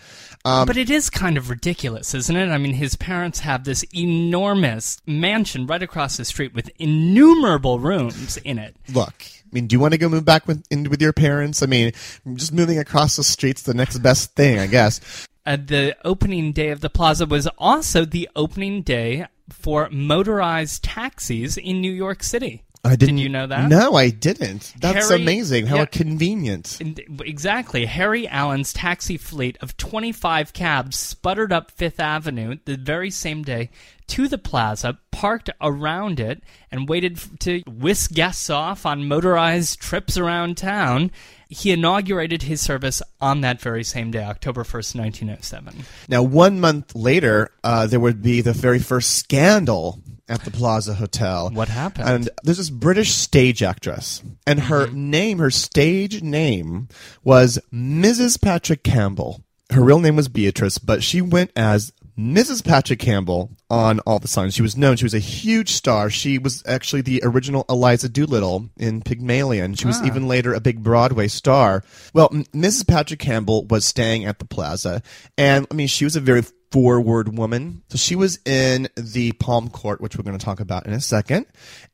Um, 0.46 0.66
But 0.66 0.76
it 0.76 0.90
is 0.90 1.08
kind 1.08 1.38
of 1.38 1.48
ridiculous, 1.48 2.14
isn't 2.14 2.36
it? 2.36 2.50
I 2.50 2.58
mean, 2.58 2.74
his 2.74 2.96
parents 2.96 3.40
have 3.40 3.64
this 3.64 3.82
enormous 3.94 4.98
mansion 5.06 5.66
right 5.66 5.82
across 5.82 6.18
the 6.18 6.24
street 6.26 6.54
with 6.54 6.70
innumerable 6.78 7.78
rooms 7.78 8.36
in 8.38 8.58
it. 8.58 8.76
look, 8.92 9.14
I 9.22 9.48
mean, 9.52 9.66
do 9.68 9.74
you 9.74 9.80
want 9.80 9.92
to 9.92 9.98
go 9.98 10.08
move 10.08 10.24
back 10.24 10.46
with 10.46 10.62
in 10.70 10.90
with 10.90 11.00
your 11.00 11.12
parents? 11.12 11.62
I 11.62 11.66
mean, 11.66 11.92
just 12.34 12.52
moving 12.52 12.78
across 12.78 13.16
the 13.16 13.24
street's 13.24 13.62
the 13.62 13.72
next 13.72 13.98
best 13.98 14.34
thing, 14.34 14.58
I 14.58 14.66
guess. 14.66 15.00
Uh, 15.46 15.56
the 15.56 15.96
opening 16.04 16.52
day 16.52 16.70
of 16.70 16.80
the 16.80 16.90
plaza 16.90 17.26
was 17.26 17.46
also 17.58 18.04
the 18.04 18.28
opening 18.34 18.82
day 18.82 19.26
for 19.50 19.88
motorized 19.90 20.82
taxis 20.82 21.56
in 21.56 21.80
New 21.80 21.92
York 21.92 22.22
City. 22.22 22.62
I 22.86 22.96
didn't. 22.96 23.16
Did 23.16 23.22
you 23.22 23.28
know 23.30 23.46
that? 23.46 23.68
No, 23.70 23.94
I 23.94 24.10
didn't. 24.10 24.74
That's 24.78 25.08
Harry- 25.08 25.22
amazing. 25.22 25.66
How 25.66 25.76
yeah. 25.76 25.84
convenient. 25.86 26.78
Exactly. 27.20 27.86
Harry 27.86 28.28
Allen's 28.28 28.74
taxi 28.74 29.16
fleet 29.16 29.56
of 29.62 29.76
25 29.78 30.52
cabs 30.52 30.98
sputtered 30.98 31.50
up 31.50 31.70
Fifth 31.70 31.98
Avenue 31.98 32.58
the 32.66 32.76
very 32.76 33.10
same 33.10 33.42
day 33.42 33.70
to 34.08 34.28
the 34.28 34.38
plaza, 34.38 34.98
parked 35.10 35.50
around 35.60 36.20
it, 36.20 36.42
and 36.70 36.88
waited 36.88 37.18
to 37.40 37.62
whisk 37.66 38.12
guests 38.12 38.50
off 38.50 38.84
on 38.84 39.08
motorized 39.08 39.80
trips 39.80 40.16
around 40.18 40.56
town. 40.56 41.10
He 41.48 41.70
inaugurated 41.72 42.42
his 42.42 42.60
service 42.60 43.00
on 43.20 43.40
that 43.42 43.60
very 43.60 43.84
same 43.84 44.10
day, 44.10 44.22
October 44.24 44.62
1st, 44.64 44.96
1907. 44.96 45.84
Now, 46.08 46.22
one 46.22 46.60
month 46.60 46.94
later, 46.94 47.50
uh, 47.62 47.86
there 47.86 48.00
would 48.00 48.22
be 48.22 48.40
the 48.40 48.52
very 48.52 48.78
first 48.78 49.16
scandal 49.16 50.00
at 50.28 50.42
the 50.44 50.50
Plaza 50.50 50.94
Hotel. 50.94 51.50
What 51.50 51.68
happened? 51.68 52.08
And 52.08 52.30
there's 52.42 52.56
this 52.58 52.70
British 52.70 53.12
stage 53.12 53.62
actress, 53.62 54.22
and 54.46 54.58
her 54.60 54.86
Mm-hmm. 54.86 55.10
name, 55.10 55.38
her 55.38 55.50
stage 55.50 56.22
name, 56.22 56.88
was 57.22 57.58
Mrs. 57.72 58.40
Patrick 58.40 58.82
Campbell. 58.82 59.42
Her 59.70 59.82
real 59.82 60.00
name 60.00 60.16
was 60.16 60.28
Beatrice, 60.28 60.78
but 60.78 61.02
she 61.02 61.20
went 61.22 61.50
as 61.56 61.92
Mrs. 62.18 62.64
Patrick 62.64 63.00
Campbell 63.00 63.50
on 63.68 63.98
all 64.00 64.18
the 64.20 64.28
signs. 64.28 64.54
She 64.54 64.62
was 64.62 64.76
known. 64.76 64.96
She 64.96 65.04
was 65.04 65.14
a 65.14 65.18
huge 65.18 65.70
star. 65.70 66.10
She 66.10 66.38
was 66.38 66.62
actually 66.66 67.02
the 67.02 67.20
original 67.24 67.64
Eliza 67.68 68.08
Doolittle 68.08 68.70
in 68.76 69.02
Pygmalion. 69.02 69.74
She 69.74 69.86
was 69.86 70.00
Ah. 70.00 70.06
even 70.06 70.28
later 70.28 70.54
a 70.54 70.60
big 70.60 70.82
Broadway 70.82 71.26
star. 71.26 71.82
Well, 72.12 72.28
M- 72.32 72.44
Mrs. 72.54 72.86
Patrick 72.86 73.18
Campbell 73.18 73.64
was 73.66 73.84
staying 73.84 74.24
at 74.26 74.38
the 74.38 74.44
Plaza, 74.44 75.02
and 75.36 75.66
I 75.70 75.74
mean, 75.74 75.88
she 75.88 76.04
was 76.04 76.14
a 76.14 76.20
very 76.20 76.42
forward 76.70 77.36
woman. 77.36 77.82
So 77.88 77.98
she 77.98 78.14
was 78.16 78.38
in 78.44 78.88
the 78.96 79.32
Palm 79.32 79.68
Court, 79.68 80.00
which 80.00 80.16
we're 80.16 80.24
going 80.24 80.38
to 80.38 80.44
talk 80.44 80.60
about 80.60 80.86
in 80.86 80.92
a 80.92 81.00
second, 81.00 81.46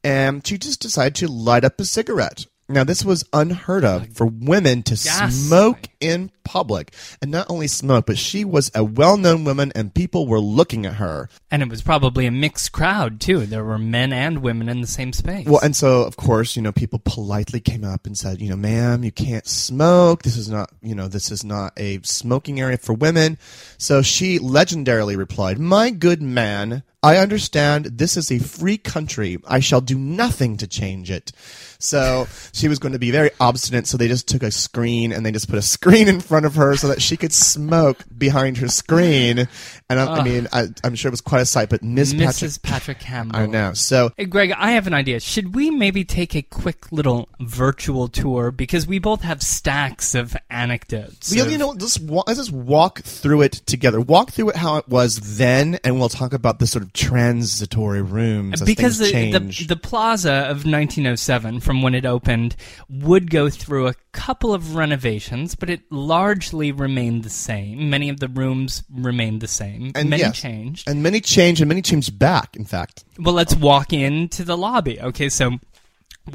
and 0.05 0.47
she 0.47 0.59
just 0.59 0.81
decided 0.81 1.15
to 1.17 1.29
light 1.29 1.65
up 1.65 1.81
a 1.81 1.85
cigarette. 1.85 2.47
Now, 2.71 2.85
this 2.85 3.05
was 3.05 3.25
unheard 3.33 3.85
of 3.85 4.15
for 4.15 4.27
women 4.27 4.83
to 4.85 4.95
Yes. 4.95 5.35
smoke 5.35 5.89
in 6.01 6.31
public. 6.45 6.93
And 7.21 7.31
not 7.31 7.47
only 7.51 7.67
smoke, 7.67 8.07
but 8.07 8.17
she 8.19 8.45
was 8.45 8.71
a 8.75 8.83
well 8.85 9.17
known 9.17 9.45
woman 9.45 9.73
and 9.75 9.93
people 9.95 10.27
were 10.27 10.41
looking 10.41 10.87
at 10.87 10.95
her. 10.95 11.29
And 11.51 11.63
it 11.63 11.69
was 11.69 11.83
probably 11.83 12.27
a 12.27 12.31
mixed 12.31 12.73
crowd, 12.73 13.21
too. 13.21 13.45
There 13.47 13.65
were 13.65 13.79
men 13.79 14.13
and 14.13 14.39
women 14.39 14.69
in 14.69 14.81
the 14.81 14.87
same 14.87 15.13
space. 15.13 15.47
Well, 15.47 15.61
and 15.63 15.75
so, 15.75 16.03
of 16.03 16.17
course, 16.17 16.57
you 16.57 16.63
know, 16.63 16.73
people 16.73 17.01
politely 17.05 17.61
came 17.61 17.85
up 17.85 18.07
and 18.07 18.17
said, 18.17 18.41
you 18.41 18.49
know, 18.49 18.57
ma'am, 18.57 19.03
you 19.05 19.13
can't 19.13 19.47
smoke. 19.47 20.23
This 20.23 20.37
is 20.37 20.49
not, 20.49 20.71
you 20.81 20.95
know, 20.95 21.09
this 21.09 21.31
is 21.31 21.45
not 21.45 21.73
a 21.77 22.01
smoking 22.03 22.61
area 22.61 22.77
for 22.79 22.93
women. 22.93 23.37
So 23.79 24.01
she 24.03 24.39
legendarily 24.39 25.17
replied, 25.17 25.59
My 25.59 25.91
good 25.91 26.23
man, 26.23 26.83
I 27.03 27.17
understand 27.17 27.87
this 27.87 28.17
is 28.17 28.31
a 28.31 28.39
free 28.39 28.77
country. 28.77 29.39
I 29.47 29.61
shall 29.61 29.81
do 29.81 29.99
nothing 29.99 30.59
to 30.59 30.67
change 30.67 31.11
it. 31.11 31.33
So 31.79 32.27
she 32.53 32.69
was 32.69 32.79
going 32.79 32.93
to 32.93 32.99
be 32.99 33.11
very 33.11 33.31
obstinate. 33.41 33.87
So 33.87 33.97
they 33.97 34.09
just 34.09 34.29
took 34.29 34.43
a 34.43 34.51
screen 34.51 35.11
and 35.11 35.25
they 35.25 35.33
just 35.33 35.49
put 35.49 35.59
a 35.59 35.63
screen 35.63 36.09
in 36.09 36.21
front 36.21 36.45
of 36.45 36.57
her 36.57 36.77
so 36.77 36.89
that 36.89 37.01
she 37.01 37.17
could 37.17 37.33
smoke 37.33 38.05
behind 38.17 38.59
her 38.59 38.69
screen. 38.69 39.49
And 39.91 40.01
I, 40.01 40.17
I 40.17 40.23
mean, 40.25 40.49
I, 40.53 40.69
I'm 40.85 40.95
sure 40.95 41.09
it 41.09 41.13
was 41.13 41.21
quite 41.21 41.41
a 41.43 41.47
sight, 41.47 41.69
but 41.69 41.83
Miss 41.83 42.13
Patrick, 42.15 42.33
Mrs. 42.51 42.63
Patrick 42.63 43.01
Campbell. 43.01 43.37
I 43.37 43.47
know. 43.47 43.75
So 43.75 44.13
Hey, 44.17 44.25
Greg, 44.25 44.53
I 44.57 44.71
have 44.73 44.87
an 44.87 44.95
idea. 44.95 45.21
Should 45.21 45.55
we 45.55 45.71
maybe 45.71 46.05
take 46.05 46.35
a 46.35 46.43
quick 46.43 46.91
little 46.93 47.29
virtual 47.41 48.09
tour 48.09 48.51
because 48.51 48.87
we 48.87 48.99
both 48.99 49.23
have 49.23 49.43
stacks 49.43 50.15
of 50.15 50.37
anecdotes. 50.49 51.35
Yeah, 51.35 51.45
of- 51.45 51.53
you 51.53 51.59
know, 51.59 51.71
let's, 51.71 51.99
wa- 51.99 52.25
let's 52.27 52.39
just 52.39 52.53
walk 52.53 53.01
through 53.01 53.43
it 53.43 53.53
together. 53.53 54.01
Walk 54.01 54.31
through 54.31 54.51
it 54.51 54.57
how 54.57 54.77
it 54.77 54.89
was 54.89 55.37
then, 55.39 55.79
and 55.85 55.99
we'll 55.99 56.09
talk 56.09 56.33
about 56.33 56.59
the 56.59 56.67
sort 56.67 56.85
of 56.85 56.93
transitory 56.93 58.03
rooms 58.03 58.61
as 58.63 58.67
because 58.67 58.99
things 58.99 59.33
the, 59.59 59.67
the 59.67 59.75
the 59.75 59.77
plaza 59.81 60.33
of 60.33 60.65
1907 60.65 61.61
from 61.61 61.83
when 61.83 61.95
it 61.95 62.05
opened 62.05 62.57
would 62.89 63.31
go 63.31 63.49
through 63.49 63.87
a 63.89 63.95
couple 64.13 64.53
of 64.53 64.75
renovations 64.75 65.55
but 65.55 65.71
it 65.71 65.81
largely 65.91 66.73
remained 66.73 67.23
the 67.25 67.31
same 67.31 67.89
many 67.91 68.09
of 68.09 68.21
the 68.21 68.29
rooms 68.29 68.83
remained 68.93 69.41
the 69.41 69.49
same 69.49 69.80
and 69.95 70.11
many 70.11 70.23
yes, 70.23 70.39
changed 70.39 70.89
and 70.89 71.03
many 71.03 71.21
changed, 71.21 71.61
and 71.61 71.69
many 71.69 71.83
changed 71.83 72.19
back. 72.19 72.57
In 72.57 72.65
fact, 72.65 73.05
well 73.19 73.35
let's 73.35 73.55
walk 73.55 73.93
into 73.93 74.45
the 74.45 74.57
lobby 74.57 75.01
okay 75.01 75.29
so 75.29 75.59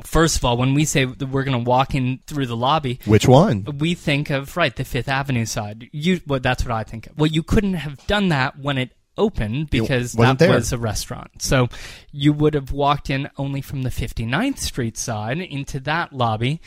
first 0.04 0.38
of 0.38 0.46
all 0.46 0.58
when 0.58 0.74
we 0.74 0.86
say 0.86 1.06
that 1.06 1.28
we're 1.28 1.44
going 1.44 1.64
to 1.64 1.70
walk 1.70 1.96
in 1.96 2.20
through 2.28 2.48
the 2.48 2.58
lobby 2.58 3.00
which 3.06 3.28
one? 3.28 3.66
we 3.78 3.94
think 3.94 4.30
of 4.30 4.58
right 4.58 4.76
the 4.76 4.84
Fifth 4.84 5.08
Avenue 5.10 5.46
side. 5.46 5.90
You 5.92 6.22
well, 6.28 6.40
that's 6.40 6.64
what 6.64 6.72
I 6.72 6.84
think 6.84 7.08
of. 7.08 7.18
Well, 7.18 7.28
you 7.28 7.44
couldn't 7.44 7.76
have 7.76 8.06
done 8.08 8.30
that 8.30 8.60
when 8.60 8.78
it 8.78 8.92
opened 9.18 9.70
because 9.70 10.16
wasn't 10.16 10.40
that 10.40 10.46
there. 10.48 10.56
was 10.56 10.74
a 10.74 10.78
restaurant. 10.78 11.42
So 11.42 11.70
you 12.12 12.34
would 12.34 12.54
have 12.54 12.72
walked 12.72 13.10
in 13.10 13.30
only 13.38 13.62
from 13.62 13.84
the 13.84 13.90
59th 13.90 14.60
Street 14.60 14.98
side 14.98 15.40
into 15.40 15.80
that 15.82 16.14
lobby. 16.14 16.62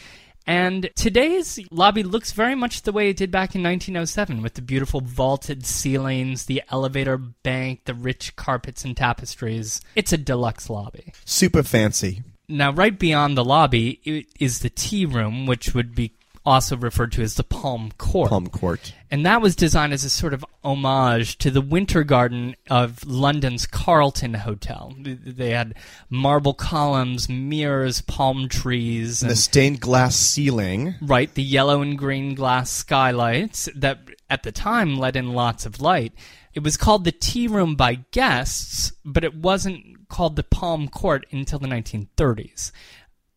And 0.48 0.88
today's 0.96 1.60
lobby 1.70 2.02
looks 2.02 2.32
very 2.32 2.54
much 2.54 2.80
the 2.80 2.90
way 2.90 3.10
it 3.10 3.18
did 3.18 3.30
back 3.30 3.54
in 3.54 3.62
1907 3.62 4.40
with 4.40 4.54
the 4.54 4.62
beautiful 4.62 5.02
vaulted 5.02 5.66
ceilings, 5.66 6.46
the 6.46 6.62
elevator 6.70 7.18
bank, 7.18 7.84
the 7.84 7.92
rich 7.92 8.34
carpets 8.34 8.82
and 8.82 8.96
tapestries. 8.96 9.82
It's 9.94 10.14
a 10.14 10.16
deluxe 10.16 10.70
lobby. 10.70 11.12
Super 11.26 11.62
fancy. 11.62 12.22
Now, 12.48 12.72
right 12.72 12.98
beyond 12.98 13.36
the 13.36 13.44
lobby 13.44 14.26
is 14.40 14.60
the 14.60 14.70
tea 14.70 15.04
room, 15.04 15.44
which 15.44 15.74
would 15.74 15.94
be 15.94 16.14
also 16.48 16.76
referred 16.76 17.12
to 17.12 17.22
as 17.22 17.34
the 17.34 17.44
Palm 17.44 17.90
Court. 17.98 18.30
Palm 18.30 18.46
Court. 18.48 18.94
And 19.10 19.24
that 19.26 19.40
was 19.42 19.54
designed 19.54 19.92
as 19.92 20.04
a 20.04 20.10
sort 20.10 20.34
of 20.34 20.44
homage 20.64 21.38
to 21.38 21.50
the 21.50 21.60
Winter 21.60 22.04
Garden 22.04 22.56
of 22.70 23.04
London's 23.06 23.66
Carlton 23.66 24.34
Hotel. 24.34 24.94
They 24.98 25.50
had 25.50 25.74
marble 26.10 26.54
columns, 26.54 27.28
mirrors, 27.28 28.00
palm 28.00 28.48
trees, 28.48 29.22
And 29.22 29.30
and 29.30 29.36
the 29.36 29.40
stained 29.40 29.80
glass 29.80 30.16
ceiling. 30.16 30.94
right, 31.02 31.32
the 31.32 31.42
yellow 31.42 31.82
and 31.82 31.96
green 31.98 32.34
glass 32.34 32.70
skylights 32.70 33.68
that 33.76 33.98
at 34.30 34.42
the 34.42 34.52
time 34.52 34.96
let 34.96 35.16
in 35.16 35.32
lots 35.32 35.66
of 35.66 35.80
light. 35.80 36.12
It 36.54 36.62
was 36.62 36.76
called 36.76 37.04
the 37.04 37.12
tea 37.12 37.46
room 37.46 37.76
by 37.76 37.96
guests, 38.10 38.92
but 39.04 39.22
it 39.22 39.34
wasn't 39.34 40.08
called 40.08 40.36
the 40.36 40.42
Palm 40.42 40.88
Court 40.88 41.24
until 41.30 41.58
the 41.58 41.68
1930s. 41.68 42.72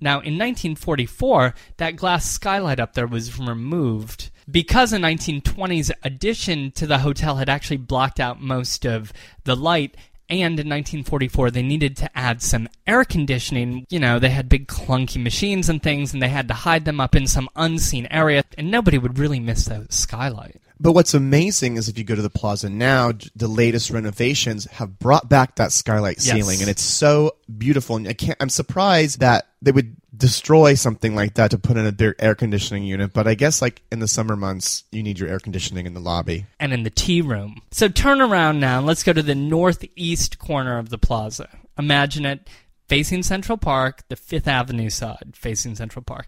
Now, 0.02 0.16
in 0.16 0.34
1944, 0.34 1.54
that 1.78 1.96
glass 1.96 2.30
skylight 2.30 2.80
up 2.80 2.94
there 2.94 3.06
was 3.06 3.40
removed 3.40 4.32
because 4.50 4.92
a 4.92 4.98
1920s 4.98 5.92
addition 6.04 6.72
to 6.72 6.88
the 6.88 7.00
hotel 7.00 7.36
had 7.36 7.50
actually 7.50 7.78
blocked 7.78 8.20
out 8.20 8.42
most 8.42 8.86
of 8.86 9.14
the 9.44 9.56
light. 9.56 9.96
And 10.28 10.60
in 10.60 10.70
1944, 10.70 11.52
they 11.52 11.62
needed 11.62 11.98
to 11.98 12.18
add 12.18 12.42
some 12.42 12.68
air 12.88 13.04
conditioning. 13.04 13.86
You 13.90 14.00
know, 14.00 14.18
they 14.18 14.30
had 14.30 14.50
big 14.50 14.68
clunky 14.68 15.22
machines 15.22 15.70
and 15.70 15.84
things, 15.84 16.14
and 16.14 16.22
they 16.22 16.30
had 16.30 16.48
to 16.48 16.54
hide 16.54 16.86
them 16.86 17.00
up 17.00 17.16
in 17.16 17.28
some 17.28 17.50
unseen 17.56 18.08
area, 18.10 18.44
and 18.58 18.72
nobody 18.72 18.98
would 18.98 19.20
really 19.20 19.40
miss 19.42 19.66
the 19.66 19.88
skylight. 19.90 20.62
But 20.82 20.94
what's 20.94 21.13
amazing 21.13 21.78
is 21.78 21.88
if 21.88 21.98
you 22.00 22.04
go 22.04 22.15
to 22.15 22.22
the 22.24 22.30
plaza 22.32 22.67
now, 22.67 23.12
the 23.36 23.48
latest 23.48 23.91
renovations 23.91 24.65
have 24.65 24.98
brought 24.98 25.30
back 25.30 25.56
that 25.58 25.72
skylight 25.72 26.17
Yes. 26.17 26.34
ceiling, 26.36 26.60
and 26.62 26.70
it's 26.70 26.82
so 26.82 27.36
beautiful. 27.56 27.98
And 27.98 28.08
I 28.08 28.13
can't, 28.13 28.36
I'm 28.41 28.50
surprised 28.50 29.20
that 29.20 29.48
they 29.62 29.72
would 29.72 29.96
destroy 30.17 30.74
something 30.74 31.13
like 31.15 31.36
that 31.36 31.52
to 31.52 31.60
put 31.60 31.78
in 31.78 31.86
a 31.86 31.91
big 31.91 32.15
air 32.17 32.34
conditioning 32.34 32.84
unit. 32.84 33.13
But 33.13 33.28
I 33.28 33.36
guess 33.36 33.62
like 33.62 33.84
in 33.91 34.00
the 34.00 34.08
summer 34.08 34.36
months, 34.36 34.84
you 34.91 35.04
need 35.04 35.20
your 35.20 35.30
air 35.30 35.39
conditioning 35.39 35.86
in 35.86 35.94
the 35.94 36.00
lobby. 36.00 36.48
and 36.60 36.74
in 36.74 36.82
the 36.84 36.89
tea 36.89 37.22
room. 37.22 37.62
So 37.72 37.88
turn 37.88 38.20
around 38.20 38.60
now 38.60 38.80
and 38.80 38.88
let's 38.88 39.04
go 39.04 39.13
to 39.13 39.22
the 39.22 39.36
northeast 39.36 40.39
corner 40.39 40.80
of 40.80 40.89
the 40.89 40.98
plaza. 40.98 41.48
Imagine 41.78 42.26
it 42.26 42.50
facing 42.91 43.23
Central 43.23 43.58
Park, 43.58 44.04
the 44.10 44.17
Fifth 44.17 44.49
Avenue 44.49 44.89
side 44.89 45.32
facing 45.34 45.75
Central 45.75 46.04
Park. 46.04 46.27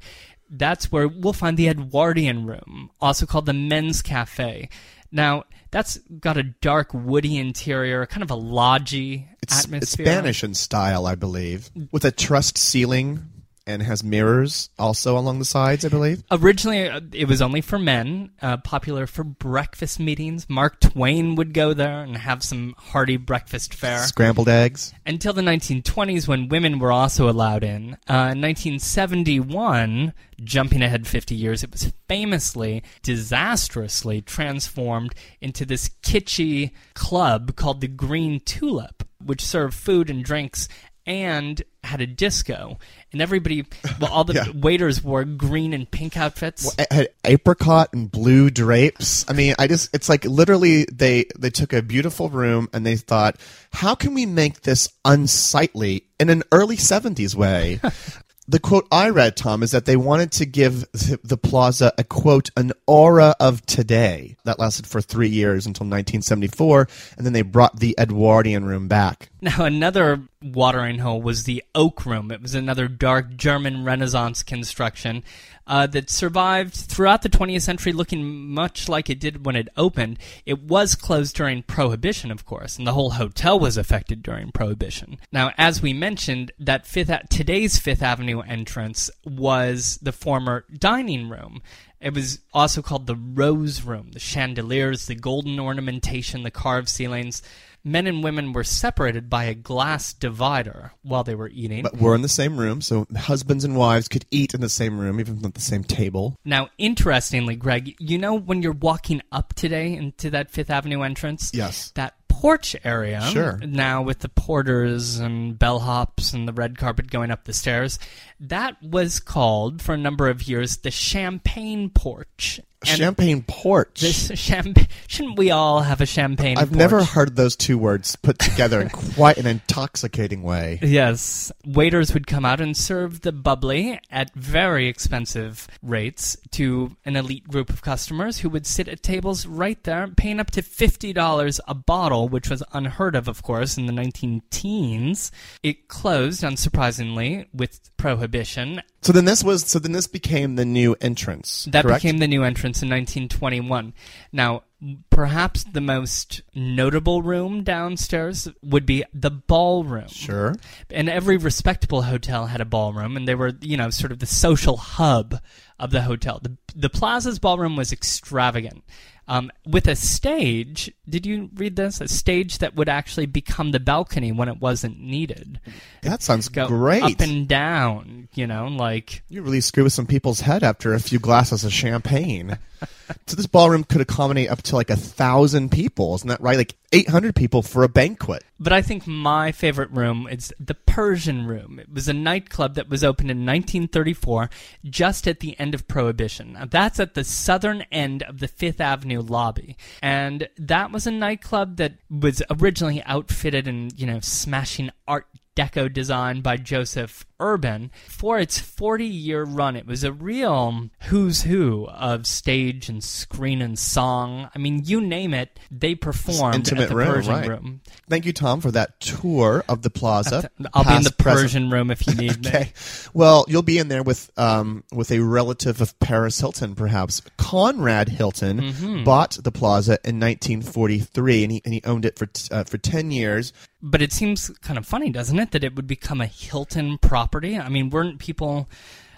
That's 0.50 0.90
where 0.90 1.10
we'll 1.10 1.34
find 1.34 1.58
the 1.58 1.68
Edwardian 1.68 2.46
Room, 2.46 2.90
also 3.02 3.26
called 3.26 3.48
the 3.48 3.54
Men's 3.54 4.02
Cafe. 4.02 4.70
Now, 5.12 5.44
that's 5.72 5.98
got 6.22 6.38
a 6.38 6.44
dark 6.44 6.94
woody 6.94 7.38
interior, 7.38 8.06
kind 8.06 8.24
of 8.24 8.32
a 8.32 8.36
lodgy 8.36 9.28
It's, 9.42 9.66
it's. 9.66 9.90
Spanish 9.90 10.42
in 10.42 10.54
style, 10.54 11.06
I 11.06 11.16
believe, 11.16 11.70
with 11.92 12.06
a 12.06 12.12
trussed 12.12 12.58
ceiling 12.58 13.26
and 13.66 13.82
has 13.82 14.04
mirrors 14.04 14.70
also 14.78 15.18
along 15.18 15.40
the 15.40 15.46
sides, 15.46 15.86
I 15.86 15.90
believe. 15.90 16.24
Originally, 16.32 16.90
uh, 16.90 17.00
it 17.14 17.28
was 17.28 17.42
only 17.42 17.62
for 17.62 17.80
men, 17.80 18.32
uh, 18.42 18.58
popular 18.58 19.08
for 19.08 19.24
breakfast 19.24 20.00
meetings. 20.00 20.50
Mark 20.50 20.80
Twain 20.80 21.36
would 21.36 21.54
go 21.54 21.74
there 21.74 22.02
and 22.04 22.18
have 22.18 22.44
some 22.44 22.76
hearty 22.78 23.18
breakfast 23.18 23.74
fare. 23.74 24.00
Scrambled 24.00 24.50
eggs. 24.50 24.94
until 25.06 25.34
the 25.34 25.42
1920s 25.42 26.28
when 26.28 26.50
women 26.50 26.80
were 26.80 26.92
also 26.92 27.30
allowed 27.30 27.64
in. 27.64 27.94
Uh, 28.10 28.32
in 28.34 28.42
1971, 28.42 30.14
jumping 30.44 30.82
ahead 30.82 31.08
50 31.08 31.36
years, 31.36 31.64
it 31.64 31.72
was 31.72 31.94
famously, 32.08 32.84
disastrously 33.02 34.22
transformed 34.22 35.14
into 35.42 35.66
this 35.66 35.90
kitschy 36.04 36.72
club 36.94 37.56
called 37.56 37.82
the 37.82 37.88
Green 37.88 38.40
Tulip, 38.42 39.04
which 39.24 39.42
served 39.42 39.74
food 39.74 40.10
and 40.10 40.24
drinks 40.24 40.68
and 41.06 41.62
had 41.84 42.00
a 42.02 42.08
disco. 42.08 42.80
And 43.12 43.22
everybody, 43.22 43.66
well, 44.00 44.12
all 44.12 44.24
the 44.24 44.34
Yeah. 44.46 44.46
waiters 44.56 45.04
wore 45.04 45.24
green 45.26 45.74
and 45.74 45.90
pink 45.90 46.16
outfits. 46.18 46.74
It 46.80 46.92
had 46.92 47.10
apricot 47.26 47.90
and 47.94 48.10
blue 48.12 48.50
drapes. 48.50 49.30
I 49.30 49.34
mean, 49.34 49.54
I 49.60 49.68
just 49.68 49.94
it's 49.94 50.10
like 50.10 50.24
literally 50.26 50.86
they 50.92 51.26
they 51.38 51.50
took 51.50 51.74
a 51.74 51.82
beautiful 51.82 52.30
room 52.30 52.70
and 52.74 52.86
they 52.86 52.96
thought, 52.96 53.36
how 53.72 53.96
can 53.96 54.14
we 54.14 54.26
make 54.26 54.62
this 54.62 54.90
unsightly 55.04 56.06
in 56.20 56.30
an 56.30 56.44
early 56.52 56.78
70s 56.78 57.36
way? 57.36 57.80
the 58.48 58.60
quote 58.60 58.88
I 58.92 59.10
read, 59.10 59.36
Tom, 59.38 59.64
is 59.64 59.72
that 59.72 59.86
they 59.86 59.96
wanted 59.96 60.32
to 60.34 60.46
give 60.46 60.82
the, 60.92 61.20
the 61.24 61.38
plaza 61.38 61.94
a 61.98 62.04
quote, 62.04 62.50
an 62.58 62.72
aura 62.88 63.36
of 63.40 63.66
today. 63.66 64.36
That 64.44 64.60
lasted 64.60 64.86
for 64.88 65.00
three 65.02 65.30
years 65.30 65.66
until 65.66 65.86
1974, 65.86 66.88
and 67.18 67.26
then 67.26 67.32
they 67.34 67.42
brought 67.42 67.80
the 67.80 67.96
Edwardian 67.98 68.66
room 68.66 68.88
back. 68.90 69.30
Now, 69.42 69.64
another 69.66 70.22
watering 70.44 71.00
hole 71.00 71.22
was 71.22 71.44
the 71.44 71.64
Oak 71.74 72.06
Room. 72.06 72.32
It 72.32 72.42
was 72.42 72.56
another 72.56 72.88
dark 72.88 73.36
German 73.36 73.84
Renaissance 73.84 74.44
construction 74.44 75.24
uh, 75.66 75.88
that 75.88 76.10
survived 76.10 76.74
throughout 76.74 77.22
the 77.22 77.30
20th 77.30 77.62
century, 77.62 77.94
looking 77.94 78.50
much 78.50 78.90
like 78.90 79.10
it 79.10 79.20
did 79.20 79.46
when 79.46 79.56
it 79.56 79.70
opened. 79.78 80.20
It 80.46 80.64
was 80.64 80.96
closed 80.96 81.36
during 81.36 81.64
Prohibition, 81.64 82.32
of 82.32 82.46
course, 82.46 82.78
and 82.78 82.86
the 82.86 82.94
whole 82.94 83.12
hotel 83.12 83.60
was 83.60 83.78
affected 83.78 84.22
during 84.24 84.52
Prohibition. 84.52 85.18
Now, 85.32 85.52
as 85.58 85.82
we 85.82 85.94
mentioned, 85.94 86.52
that 86.60 86.86
Fifth 86.86 87.12
today's 87.30 87.78
Fifth 87.78 88.02
Avenue 88.02 88.42
entrance 88.42 89.10
was 89.26 90.00
the 90.02 90.12
former 90.12 90.66
dining 90.78 91.30
room. 91.30 91.62
It 92.02 92.14
was 92.14 92.40
also 92.54 92.82
called 92.82 93.08
the 93.08 93.16
Rose 93.16 93.84
Room. 93.84 94.12
The 94.12 94.20
chandeliers, 94.20 95.06
the 95.06 95.16
golden 95.16 95.58
ornamentation, 95.58 96.44
the 96.44 96.52
carved 96.52 96.90
ceilings. 96.90 97.42
Men 97.86 98.08
and 98.08 98.24
women 98.24 98.54
were 98.54 98.64
separated 98.64 99.30
by 99.30 99.46
a 99.46 99.54
glass 99.54 100.14
divider 100.14 100.94
while 101.02 101.24
they 101.24 101.36
were 101.36 101.50
eating. 101.50 101.84
But 101.84 101.98
we're 101.98 102.16
in 102.16 102.22
the 102.22 102.30
same 102.30 102.58
room, 102.58 102.82
so 102.82 103.06
husbands 103.16 103.66
and 103.66 103.76
wives 103.76 104.08
could 104.08 104.26
eat 104.32 104.54
in 104.54 104.62
the 104.62 104.70
same 104.70 105.00
room, 105.00 105.20
even 105.20 105.46
at 105.46 105.54
the 105.54 105.62
same 105.62 105.84
table. 105.84 106.38
now, 106.46 106.70
interestingly, 106.78 107.56
Greg, 107.56 107.96
you 108.00 108.18
know 108.18 108.36
when 108.36 108.62
you're 108.62 108.72
walking 108.72 109.22
up 109.32 109.54
today 109.54 109.94
into 109.94 110.30
that 110.30 110.50
Fifth 110.50 110.70
Avenue 110.70 111.02
entrance? 111.02 111.52
Yes. 111.54 111.92
That 111.96 112.16
porch 112.44 112.76
area. 112.84 113.22
Sure. 113.22 113.58
Now 113.66 114.02
with 114.02 114.20
the 114.20 114.28
porters 114.28 115.18
and 115.18 115.58
bellhops 115.58 116.34
and 116.34 116.46
the 116.46 116.52
red 116.52 116.78
carpet 116.78 117.10
going 117.10 117.32
up 117.32 117.46
the 117.46 117.54
stairs, 117.54 118.00
that 118.40 118.82
was 118.84 119.22
called 119.22 119.82
for 119.82 119.94
a 119.94 119.98
number 119.98 120.28
of 120.28 120.44
years 120.44 120.78
the 120.78 120.92
Champagne 120.92 121.90
Porch. 121.90 122.60
And 122.88 122.98
Champagne 122.98 123.44
porch. 123.48 124.02
This 124.02 124.32
champagne. 124.40 124.88
Shouldn't 125.08 125.38
we 125.38 125.52
all 125.52 125.82
have 125.82 126.02
a 126.02 126.06
champagne? 126.06 126.58
I've 126.58 126.76
never 126.76 127.04
heard 127.04 127.36
those 127.36 127.56
two 127.56 127.78
words 127.78 128.16
put 128.16 128.40
together 128.40 128.82
in 128.82 128.90
quite 128.90 129.38
an 129.38 129.46
intoxicating 129.46 130.44
way. 130.44 130.80
Yes, 130.82 131.52
waiters 131.66 132.14
would 132.14 132.28
come 132.28 132.46
out 132.46 132.62
and 132.62 132.76
serve 132.76 133.22
the 133.22 133.32
bubbly 133.32 134.00
at 134.10 134.34
very 134.34 134.88
expensive 134.88 135.68
rates 135.82 136.38
to 136.52 136.96
an 137.06 137.16
elite 137.16 137.48
group 137.48 137.70
of 137.70 137.82
customers 137.82 138.40
who 138.40 138.50
would 138.50 138.66
sit 138.66 138.88
at 138.88 139.04
tables 139.04 139.46
right 139.46 139.82
there, 139.84 140.08
paying 140.08 140.40
up 140.40 140.52
to 140.52 140.62
$50 140.62 141.60
a 141.68 141.74
bottle, 141.74 142.30
which 142.30 142.50
was 142.50 142.64
unheard 142.74 143.16
of, 143.16 143.28
of 143.28 143.44
course, 143.44 143.78
in 143.78 143.86
the 143.86 143.94
19 143.94 144.42
teens. 144.50 145.32
It 145.62 145.88
closed, 145.88 146.44
unsurprisingly, 146.44 147.48
with 147.54 147.96
prohibition. 147.98 148.82
So 149.04 149.12
then 149.12 149.26
this 149.26 149.44
was 149.44 149.66
so 149.66 149.80
then 149.80 149.92
this 149.92 150.08
became 150.08 150.56
the 150.56 150.66
new 150.66 150.96
entrance. 151.02 151.68
That 151.72 151.84
correct? 151.84 152.04
became 152.04 152.20
the 152.20 152.28
new 152.28 152.44
entrance 152.44 152.82
in 152.82 152.90
1921. 152.90 153.94
Now, 154.32 154.64
perhaps 155.10 155.64
the 155.66 155.82
most 155.82 156.42
notable 156.56 157.22
room 157.22 157.64
downstairs 157.64 158.48
would 158.62 158.86
be 158.86 159.04
the 159.14 159.30
ballroom. 159.30 160.08
sure. 160.08 160.56
and 160.90 161.10
every 161.10 161.38
respectable 161.38 162.04
hotel 162.04 162.48
had 162.48 162.62
a 162.62 162.66
ballroom 162.66 163.16
and 163.16 163.28
they 163.28 163.36
were 163.36 163.54
you 163.62 163.78
know 163.78 163.90
sort 163.90 164.12
of 164.12 164.20
the 164.20 164.26
social 164.26 164.78
hub 164.78 165.40
of 165.80 165.92
the 165.92 166.02
hotel 166.02 166.40
the, 166.42 166.58
the 166.76 166.90
plaza's 166.90 167.40
ballroom 167.40 167.76
was 167.76 167.92
extravagant 167.92 168.84
um, 169.28 169.52
with 169.66 169.88
a 169.88 169.96
stage 169.96 170.92
did 171.08 171.26
you 171.26 171.50
read 171.56 171.76
this 171.76 172.02
a 172.02 172.08
stage 172.08 172.58
that 172.60 172.76
would 172.76 172.90
actually 172.90 173.26
become 173.26 173.72
the 173.72 173.80
balcony 173.80 174.32
when 174.32 174.50
it 174.50 174.60
wasn't 174.62 175.00
needed 175.00 175.60
That 176.02 176.22
sounds 176.22 176.50
great. 176.50 177.04
up 177.04 177.20
and 177.20 177.48
down 177.48 178.28
you 178.34 178.48
know 178.48 178.68
like 178.68 179.24
you 179.30 179.42
really 179.42 179.62
screw 179.62 179.84
with 179.84 179.94
some 179.94 180.06
people's 180.08 180.42
head 180.42 180.64
after 180.64 180.94
a 180.94 181.00
few 181.00 181.20
glasses 181.20 181.64
of 181.64 181.72
champagne. 181.74 182.58
so 183.28 183.36
this 183.36 183.48
ballroom 183.48 183.84
could 183.84 184.02
accommodate 184.02 184.50
up 184.50 184.62
to 184.64 184.76
like 184.76 184.90
a 184.90 184.96
thousand 184.96 185.72
people, 185.72 186.16
isn't 186.16 186.28
that 186.28 186.42
right? 186.42 186.58
Like 186.58 186.76
eight 186.92 187.10
hundred 187.10 187.36
people 187.36 187.62
for 187.62 187.84
a 187.84 187.90
banquet. 187.90 188.44
But 188.60 188.74
I 188.74 188.82
think 188.82 189.06
my 189.06 189.52
favorite 189.52 189.92
room 189.92 190.28
is 190.30 190.54
the 190.60 190.76
Persian 190.76 191.46
Room. 191.46 191.80
It 191.80 191.92
was 191.92 192.08
a 192.08 192.14
nightclub 192.14 192.76
that 192.76 192.90
was 192.90 193.04
opened 193.04 193.32
in 193.32 193.40
1934, 193.40 194.50
just 194.86 195.28
at 195.28 195.42
the 195.42 195.60
end 195.60 195.74
of 195.74 195.88
Prohibition. 195.88 196.54
Now, 196.54 196.66
that's 196.66 197.00
at 197.00 197.14
the 197.14 197.24
southern 197.24 197.82
end 197.92 198.24
of 198.24 198.40
the 198.40 198.48
Fifth 198.48 198.80
Avenue 198.80 199.22
lobby, 199.22 199.76
and 200.02 200.48
that 200.58 200.92
was 200.92 201.06
a 201.08 201.12
nightclub 201.12 201.78
that 201.78 201.96
was 202.10 202.42
originally 202.50 203.04
outfitted 203.04 203.68
in 203.68 203.90
you 203.96 204.06
know 204.06 204.20
smashing 204.22 204.92
Art 205.08 205.28
Deco 205.56 205.92
design 205.92 206.42
by 206.42 206.58
Joseph 206.58 207.26
urban. 207.44 207.92
For 208.08 208.40
its 208.40 208.58
40 208.60 209.06
year 209.06 209.44
run, 209.44 209.76
it 209.76 209.86
was 209.86 210.04
a 210.04 210.12
real 210.12 210.90
who's 211.04 211.44
who 211.44 211.88
of 211.90 212.26
stage 212.26 212.90
and 212.90 213.04
screen 213.04 213.62
and 213.62 213.78
song. 213.78 214.50
I 214.56 214.60
mean, 214.60 214.82
you 214.86 215.02
name 215.02 215.34
it, 215.34 215.60
they 215.70 215.96
performed 215.96 216.56
Intimate 216.56 216.84
at 216.84 216.90
the 216.90 216.96
room, 216.96 217.08
Persian 217.14 217.34
right. 217.34 217.48
room. 217.50 217.82
Thank 218.10 218.26
you, 218.26 218.34
Tom, 218.34 218.62
for 218.62 218.72
that 218.72 219.00
tour 219.00 219.64
of 219.68 219.82
the 219.82 219.90
plaza. 219.90 220.50
I'll 220.74 220.84
be 220.84 220.96
in 220.96 221.04
the 221.04 221.10
Past, 221.12 221.18
present. 221.18 221.42
Persian 221.44 221.70
room 221.70 221.92
if 221.92 222.08
you 222.08 222.16
need 222.16 222.42
me. 222.44 222.50
Okay. 222.50 222.72
Well, 223.14 223.46
you'll 223.48 223.62
be 223.62 223.78
in 223.78 223.88
there 223.90 224.04
with 224.04 224.32
um, 224.38 224.84
with 224.94 225.12
a 225.12 225.20
relative 225.20 225.82
of 225.82 225.98
Paris 226.00 226.40
Hilton, 226.40 226.76
perhaps. 226.76 227.22
Conrad 227.38 228.10
Hilton 228.10 228.62
Mm-hmm. 228.62 229.04
bought 229.04 229.32
the 229.44 229.52
plaza 229.52 229.98
in 230.06 230.20
1943, 230.20 231.44
and 231.44 231.52
he 231.52 231.62
and 231.66 231.74
he 231.74 231.82
owned 231.86 232.06
it 232.06 232.18
for 232.18 232.26
t- 232.28 232.54
uh, 232.54 232.64
for 232.64 232.78
10 232.78 233.12
years. 233.12 233.52
But 233.82 234.02
it 234.02 234.14
seems 234.14 234.50
kind 234.62 234.78
of 234.78 234.86
funny, 234.86 235.10
doesn't 235.10 235.38
it, 235.38 235.52
that 235.52 235.64
it 235.64 235.76
would 235.76 235.88
become 235.88 236.22
a 236.22 236.26
Hilton 236.26 236.98
property? 237.00 237.33
I 237.42 237.70
mean, 237.70 237.90
weren't 237.90 238.20
people 238.20 238.70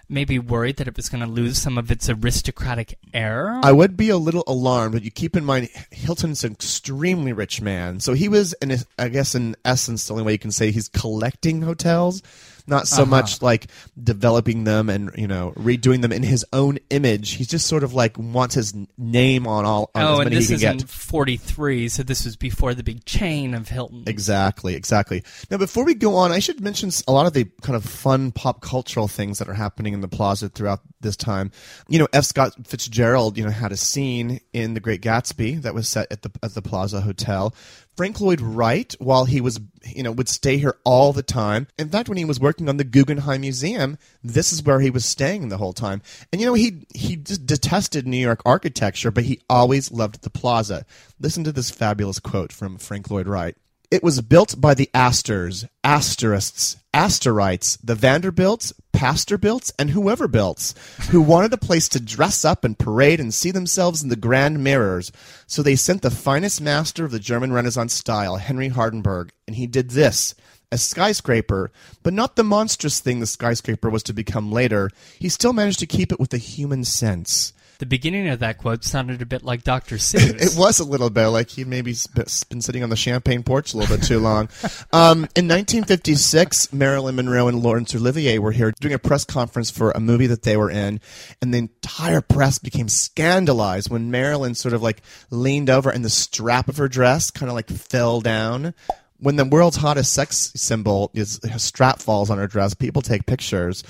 maybe 0.08 0.38
worried 0.38 0.78
that 0.78 0.88
it 0.88 0.96
was 0.96 1.10
going 1.10 1.24
to 1.24 1.30
lose 1.30 1.58
some 1.58 1.78
of 1.78 1.92
its 1.92 2.10
aristocratic 2.10 2.98
air? 3.14 3.60
I 3.64 3.72
would 3.72 3.98
be 3.98 4.10
a 4.10 4.18
little 4.18 4.44
alarmed, 4.48 4.94
but 4.94 5.04
you 5.04 5.12
keep 5.12 5.36
in 5.36 5.46
mind 5.46 5.70
Hilton's 5.92 6.44
an 6.44 6.54
extremely 6.54 7.34
rich 7.34 7.62
man, 7.62 8.00
so 8.00 8.14
he 8.14 8.30
was, 8.30 8.54
in 8.62 8.72
a, 8.72 8.78
I 8.98 9.10
guess, 9.10 9.36
in 9.36 9.56
essence, 9.66 10.08
the 10.08 10.14
only 10.14 10.24
way 10.24 10.34
you 10.34 10.40
can 10.40 10.52
say 10.52 10.72
he's 10.72 10.90
collecting 10.90 11.62
hotels, 11.64 12.22
not 12.68 12.88
so 12.88 13.04
Uh-huh. 13.04 13.12
much 13.12 13.42
like 13.42 13.68
developing 14.02 14.64
them 14.64 14.90
and 14.90 15.12
you 15.18 15.28
know 15.28 15.54
redoing 15.58 16.02
them 16.02 16.12
in 16.12 16.24
his 16.24 16.46
own 16.54 16.80
image. 16.90 17.34
He's 17.34 17.48
just 17.48 17.68
sort 17.68 17.84
of 17.84 17.94
like 17.94 18.18
wants 18.18 18.56
his 18.56 18.74
name 18.98 19.48
on 19.48 19.66
all 19.66 19.92
on 19.96 20.04
oh, 20.04 20.14
as 20.20 20.28
and 20.28 20.36
this 20.36 20.50
he 20.50 20.56
is 20.56 20.62
can 20.62 20.80
in 20.80 20.88
43, 20.88 21.90
so 21.90 22.04
this 22.04 22.26
was 22.26 22.36
before 22.36 22.74
the 22.74 22.84
big 22.84 23.06
chain 23.06 23.54
of 23.54 23.70
Hilton. 23.70 24.04
Exactly, 24.08 24.76
exactly. 24.76 25.24
Now, 25.50 25.58
before 25.58 25.84
we 25.86 25.94
go 25.94 26.16
on, 26.16 26.32
I 26.32 26.40
should 26.40 26.62
mention 26.62 26.92
a 27.08 27.12
lot 27.12 27.26
of 27.26 27.34
the 27.34 27.46
kind 27.62 27.76
of 27.76 27.84
fun 27.86 28.32
pop 28.32 28.62
cultural 28.62 29.08
things 29.08 29.40
that 29.40 29.48
are 29.50 29.54
happening 29.54 29.94
in 29.94 30.02
the 30.02 30.08
plaza 30.08 30.50
throughout 30.50 30.82
this 31.02 31.16
time. 31.16 31.52
You 31.88 32.00
know, 32.00 32.08
F. 32.14 32.26
Scott 32.26 32.54
Fitzgerald, 32.68 33.38
you 33.38 33.44
know, 33.44 33.52
had 33.52 33.72
a 33.72 33.78
scene 33.78 34.40
in 34.54 34.74
The 34.74 34.80
Great 34.80 35.02
Gatsby 35.02 35.62
that 35.62 35.74
was 35.74 35.88
set 35.88 36.12
at 36.12 36.22
the 36.24 36.32
at 36.42 36.54
the 36.54 36.62
Plaza 36.62 37.02
Hotel. 37.02 37.54
Frank 37.96 38.20
Lloyd 38.20 38.42
Wright, 38.42 38.94
while 39.00 39.26
he 39.26 39.40
was, 39.40 39.60
you 39.86 40.04
know, 40.04 40.12
would 40.12 40.28
stay 40.28 40.58
here 40.58 40.78
all 40.84 41.14
the 41.14 41.24
time. 41.24 41.68
In 41.78 41.90
fact, 41.90 42.10
when 42.10 42.18
he 42.18 42.26
was 42.26 42.40
working 42.40 42.68
on 42.68 42.78
the 42.78 42.84
Guggenheim 42.84 43.42
Museum, 43.42 43.98
this 44.24 44.52
is 44.52 44.64
where 44.64 44.82
he 44.82 44.90
was 44.90 45.06
staying 45.06 45.48
the 45.48 45.58
whole 45.58 45.74
time. 45.74 46.02
And 46.32 46.42
you 46.42 46.48
know, 46.48 46.54
he 46.54 46.86
he 46.94 47.16
just 47.16 47.46
detested 47.46 48.06
New 48.06 48.18
York 48.18 48.42
architecture, 48.46 49.12
but 49.12 49.24
he 49.24 49.42
always 49.50 49.92
loved 49.92 50.22
the 50.22 50.30
Plaza. 50.30 50.86
Listen 51.20 51.44
to 51.46 51.52
this 51.52 51.72
fabulous 51.72 52.20
quote 52.20 52.52
from 52.52 52.78
Frank 52.78 53.10
Lloyd 53.10 53.28
Wright. 53.28 53.56
It 53.92 54.04
was 54.04 54.20
built 54.22 54.60
by 54.60 54.74
the 54.74 54.90
Astors, 54.94 55.66
Asterists, 55.84 56.78
Asterites, 56.94 57.78
the 57.84 57.96
Vanderbilts, 57.96 58.74
Pastorbilts, 58.96 59.74
and 59.78 59.90
whoever 59.90 60.28
built, 60.28 60.74
who 61.10 61.22
wanted 61.22 61.52
a 61.54 61.58
place 61.58 61.90
to 61.90 62.00
dress 62.00 62.46
up 62.46 62.64
and 62.64 62.80
parade 62.80 63.20
and 63.20 63.34
see 63.34 63.52
themselves 63.52 64.02
in 64.02 64.10
the 64.10 64.16
grand 64.16 64.64
mirrors. 64.64 65.12
So 65.48 65.62
they 65.62 65.76
sent 65.76 66.02
the 66.02 66.10
finest 66.10 66.62
master 66.62 67.04
of 67.04 67.12
the 67.12 67.20
German 67.20 67.52
Renaissance 67.52 67.94
style, 67.94 68.38
Henry 68.38 68.70
Hardenberg, 68.70 69.32
and 69.48 69.58
he 69.58 69.68
did 69.68 69.92
this. 69.92 70.34
A 70.72 70.78
skyscraper, 70.78 71.72
but 72.04 72.14
not 72.14 72.36
the 72.36 72.44
monstrous 72.44 73.00
thing 73.00 73.20
the 73.20 73.28
skyscraper 73.28 73.90
was 73.90 74.02
to 74.04 74.14
become 74.14 74.52
later. 74.52 74.90
He 75.20 75.30
still 75.30 75.54
managed 75.54 75.80
to 75.80 75.86
keep 75.86 76.12
it 76.12 76.20
with 76.20 76.34
a 76.34 76.38
human 76.38 76.84
sense. 76.84 77.54
The 77.80 77.86
beginning 77.86 78.28
of 78.30 78.40
that 78.40 78.58
quote 78.58 78.84
sounded 78.84 79.22
a 79.22 79.26
bit 79.26 79.44
like 79.44 79.64
Dr. 79.64 79.96
Seuss. 79.98 80.42
It 80.42 80.58
was 80.58 80.80
a 80.80 80.86
little 80.86 81.10
bit 81.10 81.28
like 81.28 81.50
he'd 81.50 81.68
maybe 81.68 81.94
been 82.14 82.62
sitting 82.62 82.84
on 82.84 82.90
the 82.90 82.96
champagne 82.96 83.44
porch 83.44 83.74
a 83.74 83.78
little 83.78 83.98
bit 83.98 84.06
too 84.06 84.20
long. 84.20 84.50
um, 84.94 85.28
in 85.36 85.48
1956, 85.48 86.72
Marilyn 86.72 87.16
Monroe 87.16 87.48
and 87.48 87.62
Laurence 87.62 87.94
Olivier 87.96 88.40
were 88.40 88.52
here 88.52 88.72
doing 88.80 88.94
a 88.94 89.00
press 89.00 89.26
conference 89.26 89.70
for 89.70 89.92
a 89.92 90.00
movie 90.00 90.28
that 90.28 90.44
they 90.44 90.56
were 90.56 90.72
in, 90.72 91.00
and 91.42 91.54
the 91.54 91.58
entire 91.60 92.22
press 92.22 92.60
became 92.60 92.88
scandalized 92.88 93.90
when 93.90 94.12
Marilyn 94.12 94.56
sort 94.56 94.74
of 94.74 94.82
like 94.82 95.02
leaned 95.30 95.70
over 95.70 95.90
and 95.90 96.06
the 96.06 96.10
strap 96.10 96.70
of 96.70 96.78
her 96.78 96.88
dress 96.88 97.32
kind 97.32 97.50
of 97.50 97.56
like 97.56 97.70
fell 97.70 98.22
down. 98.22 98.74
When 99.18 99.38
the 99.38 99.46
world's 99.46 99.78
hottest 99.78 100.14
sex 100.14 100.52
symbol 100.56 101.10
is 101.14 101.40
a 101.44 101.58
strap 101.58 102.00
falls 102.00 102.30
on 102.30 102.38
her 102.38 102.48
dress, 102.48 102.74
people 102.74 103.02
take 103.02 103.26
pictures. 103.26 103.84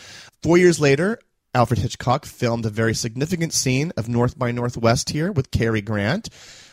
Four 0.43 0.59
years 0.59 0.79
later, 0.79 1.19
Alfred 1.55 1.79
Hitchcock 1.79 2.25
filmed 2.25 2.65
a 2.65 2.69
very 2.69 2.93
significant 2.93 3.53
scene 3.53 3.93
of 3.95 4.09
North 4.09 4.37
by 4.37 4.51
Northwest 4.51 5.11
here 5.11 5.31
with 5.31 5.51
Cary 5.51 5.79
Grant. 5.81 6.27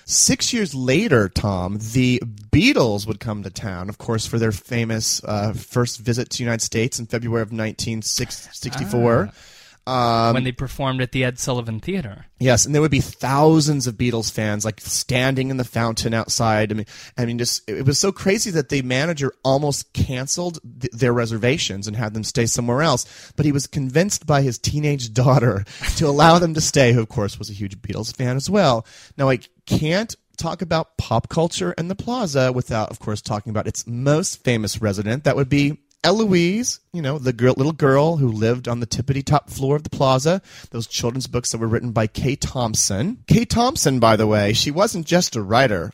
Six 0.04 0.52
years 0.52 0.74
later, 0.74 1.28
Tom, 1.28 1.78
the 1.92 2.20
Beatles 2.50 3.06
would 3.06 3.20
come 3.20 3.44
to 3.44 3.50
town, 3.50 3.88
of 3.88 3.98
course, 3.98 4.26
for 4.26 4.40
their 4.40 4.50
famous 4.50 5.22
uh, 5.22 5.52
first 5.52 6.00
visit 6.00 6.30
to 6.30 6.38
the 6.38 6.44
United 6.44 6.64
States 6.64 6.98
in 6.98 7.06
February 7.06 7.42
of 7.42 7.52
1964. 7.52 9.30
Um, 9.86 10.34
when 10.34 10.44
they 10.44 10.52
performed 10.52 11.00
at 11.00 11.10
the 11.10 11.24
Ed 11.24 11.40
Sullivan 11.40 11.80
Theater. 11.80 12.26
Yes, 12.38 12.64
and 12.64 12.74
there 12.74 12.82
would 12.82 12.90
be 12.90 13.00
thousands 13.00 13.86
of 13.86 13.96
Beatles 13.96 14.30
fans 14.30 14.64
like 14.64 14.80
standing 14.80 15.50
in 15.50 15.56
the 15.56 15.64
fountain 15.64 16.14
outside. 16.14 16.70
I 16.70 16.74
mean, 16.74 16.86
I 17.18 17.24
mean, 17.24 17.38
just 17.38 17.68
it 17.68 17.84
was 17.84 17.98
so 17.98 18.12
crazy 18.12 18.50
that 18.52 18.68
the 18.68 18.82
manager 18.82 19.32
almost 19.42 19.92
canceled 19.92 20.60
th- 20.80 20.92
their 20.92 21.12
reservations 21.12 21.88
and 21.88 21.96
had 21.96 22.14
them 22.14 22.22
stay 22.22 22.46
somewhere 22.46 22.82
else. 22.82 23.32
But 23.34 23.44
he 23.44 23.52
was 23.52 23.66
convinced 23.66 24.24
by 24.24 24.42
his 24.42 24.56
teenage 24.58 25.12
daughter 25.12 25.64
to 25.96 26.06
allow 26.06 26.38
them 26.38 26.54
to 26.54 26.60
stay, 26.60 26.92
who 26.92 27.00
of 27.00 27.08
course 27.08 27.38
was 27.38 27.50
a 27.50 27.54
huge 27.54 27.80
Beatles 27.82 28.14
fan 28.14 28.36
as 28.36 28.48
well. 28.48 28.86
Now, 29.16 29.30
I 29.30 29.40
can't 29.66 30.14
talk 30.36 30.62
about 30.62 30.96
pop 30.96 31.28
culture 31.28 31.74
and 31.76 31.90
the 31.90 31.94
Plaza 31.94 32.52
without, 32.52 32.90
of 32.90 32.98
course, 33.00 33.20
talking 33.20 33.50
about 33.50 33.66
its 33.66 33.86
most 33.86 34.42
famous 34.44 34.80
resident. 34.80 35.24
That 35.24 35.36
would 35.36 35.48
be 35.48 35.78
Eloise, 36.04 36.80
you 36.92 37.00
know, 37.02 37.18
the 37.18 37.32
girl, 37.32 37.54
little 37.56 37.72
girl 37.72 38.16
who 38.16 38.28
lived 38.28 38.66
on 38.68 38.80
the 38.80 38.86
tippity 38.86 39.24
top 39.24 39.50
floor 39.50 39.76
of 39.76 39.84
the 39.84 39.90
plaza. 39.90 40.42
Those 40.70 40.86
children's 40.86 41.26
books 41.28 41.52
that 41.52 41.58
were 41.58 41.68
written 41.68 41.92
by 41.92 42.06
Kay 42.08 42.36
Thompson. 42.36 43.18
Kay 43.28 43.44
Thompson, 43.44 44.00
by 44.00 44.16
the 44.16 44.26
way, 44.26 44.52
she 44.52 44.70
wasn't 44.70 45.06
just 45.06 45.36
a 45.36 45.42
writer. 45.42 45.92